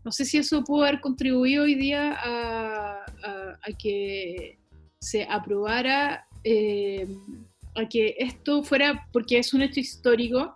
No 0.04 0.12
sé 0.12 0.26
si 0.26 0.38
eso 0.38 0.64
pudo 0.64 0.84
haber 0.84 1.02
contribuido 1.02 1.64
hoy 1.64 1.76
día 1.76 2.16
a, 2.18 3.06
que 3.78 4.60
se 5.00 5.24
aprobara, 5.24 6.28
eh, 6.44 7.08
a 7.76 7.90
que 7.90 8.16
esto 8.20 8.64
fuera, 8.64 9.08
porque 9.12 9.40
es 9.40 9.54
un 9.54 9.64
hecho 9.64 9.80
histórico, 9.80 10.56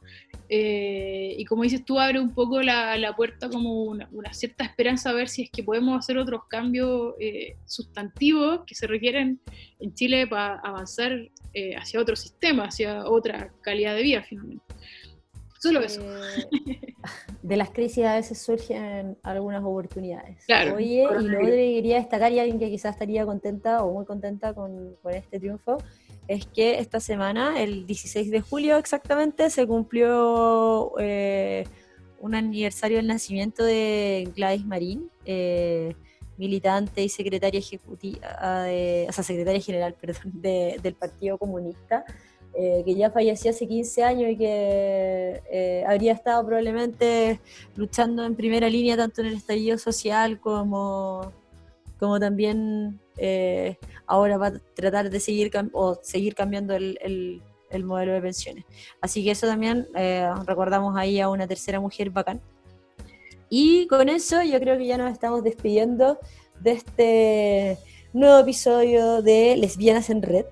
eh, 0.52 1.36
y 1.38 1.46
como 1.46 1.62
dices 1.62 1.86
tú, 1.86 2.00
abre 2.00 2.20
un 2.20 2.34
poco 2.34 2.60
la, 2.62 2.98
la 2.98 3.16
puerta 3.16 3.50
como 3.50 3.84
una, 3.84 4.10
cierta 4.34 4.64
esperanza 4.64 5.12
a 5.12 5.14
ver 5.14 5.30
si 5.30 5.44
es 5.44 5.52
que 5.52 5.64
podemos 5.64 5.98
hacer 5.98 6.18
otros 6.18 6.46
cambios 6.50 7.14
eh, 7.20 7.56
sustantivos 7.66 8.62
que 8.66 8.74
se 8.74 8.88
requieren 8.88 9.40
en 9.80 9.94
Chile 9.94 10.26
para 10.26 10.56
avanzar 10.60 11.12
eh, 11.54 11.76
hacia 11.76 12.00
otro 12.00 12.16
sistema, 12.16 12.66
hacia 12.66 13.06
otra 13.06 13.54
calidad 13.62 13.96
de 13.96 14.02
vida 14.02 14.24
finalmente. 14.24 14.66
Solo 15.60 15.82
eso. 15.82 16.02
de 17.44 17.58
las 17.58 17.70
crisis 17.70 18.06
a 18.06 18.16
veces 18.16 18.42
surgen 18.42 19.18
algunas 19.24 19.62
oportunidades. 19.62 20.46
Oye, 20.74 21.04
y 21.04 21.28
lo 21.28 21.40
que 21.40 21.74
quería 21.76 21.98
destacar, 21.98 22.32
y 22.32 22.40
alguien 22.40 22.58
que 22.58 22.70
quizás 22.70 22.94
estaría 22.94 23.26
contenta 23.26 23.84
o 23.84 23.94
muy 23.94 24.06
contenta 24.06 24.54
con, 24.54 24.96
con 25.04 25.14
este 25.14 25.38
triunfo, 25.38 25.78
es 26.30 26.46
que 26.46 26.78
esta 26.78 27.00
semana, 27.00 27.60
el 27.60 27.88
16 27.88 28.30
de 28.30 28.42
julio 28.42 28.78
exactamente, 28.78 29.50
se 29.50 29.66
cumplió 29.66 30.94
eh, 31.00 31.66
un 32.20 32.36
aniversario 32.36 32.98
del 32.98 33.08
nacimiento 33.08 33.64
de 33.64 34.32
Gladys 34.36 34.64
Marín, 34.64 35.10
eh, 35.26 35.96
militante 36.38 37.04
y 37.04 37.10
secretaria 37.10 37.58
ejecutiva, 37.58 38.20
o 39.10 39.12
sea, 39.12 39.24
secretaria 39.24 39.60
general, 39.60 39.96
perdón, 40.00 40.32
del 40.36 40.94
Partido 40.94 41.40
Comunista, 41.40 42.06
eh, 42.54 42.84
que 42.86 42.94
ya 42.94 43.10
falleció 43.10 43.50
hace 43.50 43.68
15 43.68 44.04
años 44.04 44.30
y 44.30 44.38
que 44.38 45.84
habría 45.88 46.14
estado 46.14 46.46
probablemente 46.46 47.40
luchando 47.76 48.24
en 48.24 48.36
primera 48.36 48.70
línea 48.70 48.96
tanto 48.96 49.22
en 49.22 49.28
el 49.28 49.34
estallido 49.34 49.80
social 49.80 50.40
como, 50.40 51.34
como 51.98 52.20
también 52.20 53.00
ahora 54.10 54.38
va 54.38 54.48
a 54.48 54.60
tratar 54.74 55.10
de 55.10 55.20
seguir 55.20 55.52
o 55.74 56.00
seguir 56.02 56.36
cambiando 56.36 56.76
el, 56.76 57.42
modelo 57.84 58.14
de 58.14 58.22
pensiones. 58.22 58.66
Así 59.00 59.24
que 59.24 59.32
eso 59.32 59.46
también 59.48 59.88
eh, 59.96 60.28
recordamos 60.46 60.98
ahí 60.98 61.20
a 61.20 61.30
una 61.30 61.48
tercera 61.48 61.80
mujer 61.80 62.10
bacán. 62.10 62.42
Y 63.50 63.88
con 63.88 64.10
eso 64.10 64.42
yo 64.44 64.60
creo 64.60 64.78
que 64.78 64.88
ya 64.88 64.98
nos 64.98 65.12
estamos 65.12 65.44
despidiendo 65.44 66.20
de 66.60 66.72
este 66.72 67.78
nuevo 68.14 68.40
episodio 68.40 69.22
de 69.22 69.56
Lesbianas 69.58 70.10
en 70.10 70.22
Red. 70.22 70.46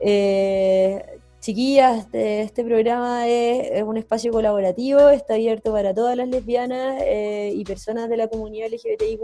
Eh, 0.00 1.13
chiquillas, 1.44 2.06
este 2.14 2.64
programa 2.64 3.28
es, 3.28 3.82
un 3.82 3.98
espacio 3.98 4.32
colaborativo, 4.32 5.10
está 5.10 5.34
abierto 5.34 5.72
para 5.72 5.92
todas 5.92 6.16
las 6.16 6.26
lesbianas 6.26 7.02
eh, 7.02 7.52
y 7.54 7.62
personas 7.64 8.08
de 8.08 8.16
la 8.16 8.28
comunidad 8.28 8.68
LGBTIQ 8.68 9.20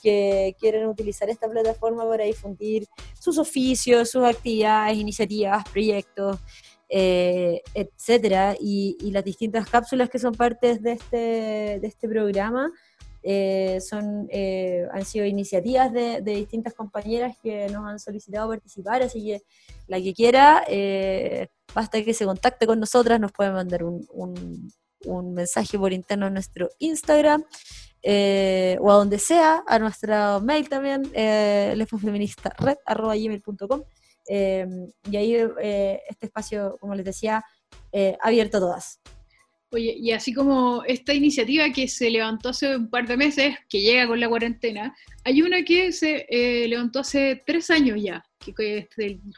que 0.00 0.54
quieren 0.60 0.86
utilizar 0.86 1.28
esta 1.30 1.48
plataforma 1.48 2.08
para 2.08 2.24
difundir 2.24 2.86
sus 3.18 3.38
oficios, 3.38 4.10
sus 4.10 4.22
actividades, 4.22 4.96
iniciativas, 4.96 5.64
proyectos, 5.68 6.38
eh, 6.88 7.60
etcétera, 7.74 8.54
y, 8.60 9.10
las 9.10 9.24
distintas 9.24 9.68
cápsulas 9.68 10.10
que 10.10 10.20
son 10.20 10.34
partes 10.34 10.80
de 10.80 10.92
este, 10.92 11.16
de 11.80 11.86
este 11.88 12.08
programa. 12.08 12.70
Eh, 13.22 13.80
son, 13.80 14.26
eh, 14.30 14.86
han 14.92 15.04
sido 15.04 15.26
iniciativas 15.26 15.92
de, 15.92 16.20
distintas 16.20 16.74
compañeras 16.74 17.36
que 17.42 17.68
nos 17.68 17.86
han 17.86 17.98
solicitado 17.98 18.48
participar, 18.48 19.02
así 19.02 19.24
que 19.24 19.42
la 19.86 20.00
que 20.00 20.14
quiera, 20.14 20.64
basta 21.74 22.02
que 22.02 22.14
se 22.14 22.24
contacte 22.24 22.66
con 22.66 22.80
nosotras, 22.80 23.20
nos 23.20 23.32
puede 23.32 23.52
mandar 23.52 23.84
un, 23.84 24.06
un, 25.04 25.34
mensaje 25.34 25.78
por 25.78 25.92
interno 25.92 26.26
en 26.26 26.34
nuestro 26.34 26.70
Instagram 26.78 27.44
eh, 28.02 28.76
o 28.80 28.90
a 28.90 28.94
donde 28.94 29.18
sea, 29.18 29.62
a 29.66 29.78
nuestro 29.78 30.40
mail 30.40 30.68
también, 30.68 31.10
eh, 31.14 31.74
lefofeministared.com. 31.76 33.82
Eh, 34.28 34.66
y 35.10 35.16
ahí 35.16 35.34
eh, 35.34 36.00
este 36.08 36.26
espacio, 36.26 36.76
como 36.80 36.94
les 36.94 37.04
decía, 37.04 37.44
abierto 38.20 38.58
a 38.58 38.60
todas. 38.60 39.00
Oye, 39.74 39.96
y 39.98 40.10
así 40.10 40.34
como 40.34 40.84
esta 40.84 41.14
iniciativa 41.14 41.70
que 41.70 41.88
se 41.88 42.10
levantó 42.10 42.50
hace 42.50 42.76
un 42.76 42.90
par 42.90 43.08
de 43.08 43.16
meses, 43.16 43.56
que 43.70 43.80
llega 43.80 44.06
con 44.06 44.20
la 44.20 44.28
cuarentena, 44.28 44.94
hay 45.24 45.40
una 45.40 45.62
que 45.62 45.92
se 45.92 46.26
levantó 46.68 47.00
hace 47.00 47.42
tres 47.46 47.70
años 47.70 47.98
ya, 47.98 48.22
que, 48.38 48.86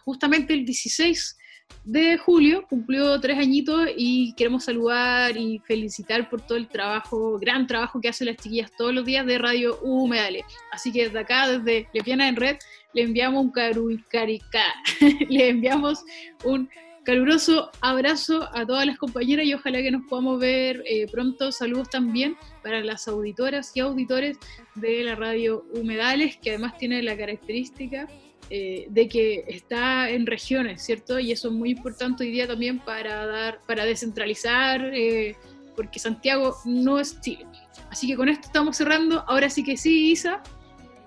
justamente 0.05 0.53
el 0.53 0.65
16 0.65 1.39
de 1.85 2.19
julio, 2.19 2.67
cumplió 2.69 3.21
tres 3.21 3.39
añitos 3.39 3.89
y 3.97 4.35
queremos 4.35 4.65
saludar 4.65 5.37
y 5.37 5.61
felicitar 5.61 6.29
por 6.29 6.41
todo 6.41 6.59
el 6.59 6.67
trabajo, 6.67 7.39
gran 7.39 7.69
trabajo 7.69 8.01
que 8.01 8.09
hacen 8.09 8.27
las 8.27 8.37
chiquillas 8.37 8.73
todos 8.77 8.93
los 8.93 9.05
días 9.05 9.25
de 9.27 9.39
Radio 9.39 9.79
Humedales. 9.83 10.43
Así 10.73 10.91
que 10.91 11.05
desde 11.05 11.21
acá, 11.21 11.49
desde 11.49 11.89
Lepiana 11.93 12.29
en 12.29 12.35
Red, 12.35 12.57
le 12.93 13.03
enviamos 13.03 13.47
un 13.77 14.03
carica, 14.09 14.65
le 15.29 15.49
enviamos 15.49 16.03
un 16.43 16.69
caluroso 17.05 17.71
abrazo 17.81 18.49
a 18.53 18.67
todas 18.67 18.87
las 18.87 18.99
compañeras 18.99 19.47
y 19.47 19.55
ojalá 19.55 19.83
que 19.83 19.91
nos 19.91 20.03
podamos 20.09 20.41
ver 20.41 20.83
eh, 20.87 21.07
pronto. 21.11 21.53
Saludos 21.53 21.91
también 21.91 22.37
para 22.63 22.81
las 22.83 23.07
auditoras 23.07 23.71
y 23.77 23.81
auditores 23.81 24.39
de 24.75 25.05
la 25.05 25.15
radio 25.15 25.65
Humedales, 25.75 26.37
que 26.39 26.51
además 26.51 26.77
tiene 26.79 27.03
la 27.03 27.17
característica 27.17 28.09
eh, 28.51 28.87
de 28.89 29.09
que 29.09 29.45
está 29.49 30.11
en 30.11 30.27
regiones, 30.27 30.83
¿cierto? 30.83 31.19
Y 31.19 31.33
eso 31.33 31.49
es 31.49 31.55
muy 31.55 31.71
importante 31.71 32.25
hoy 32.25 32.31
día 32.31 32.47
también 32.47 32.79
para 32.81 33.27
dar, 33.27 33.61
para 33.67 33.85
descentralizar, 33.85 34.91
eh, 34.95 35.37
porque 35.77 35.99
Santiago 35.99 36.57
no 36.65 36.99
es 36.99 37.21
Chile. 37.21 37.47
Así 37.91 38.07
que 38.07 38.17
con 38.17 38.29
esto 38.29 38.47
estamos 38.47 38.77
cerrando. 38.77 39.25
Ahora 39.27 39.49
sí 39.51 39.63
que 39.63 39.77
sí, 39.77 40.13
Isa, 40.13 40.43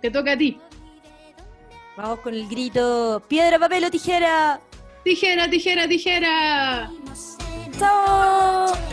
te 0.02 0.10
toca 0.12 0.34
a 0.34 0.38
ti. 0.38 0.58
Vamos 1.96 2.20
con 2.20 2.34
el 2.34 2.48
grito: 2.48 3.22
piedra, 3.28 3.58
papel 3.60 3.86
o 3.86 3.92
tijera. 3.92 4.62
Tijera, 5.08 5.48
tijera, 5.50 5.88
tijera. 5.88 6.92
Chao. 7.80 8.87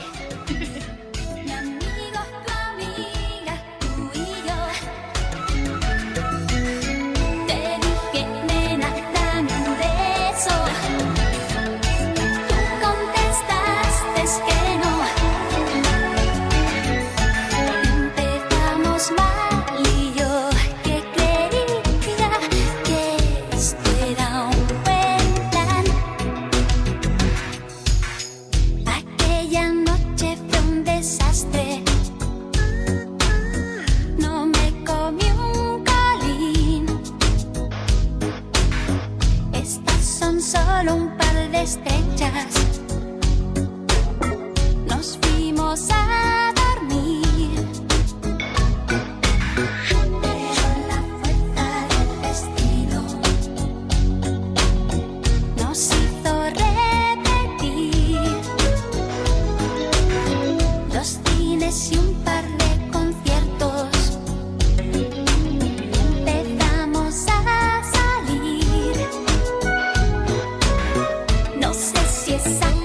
kiss. 72.35 72.63
I 72.63 72.84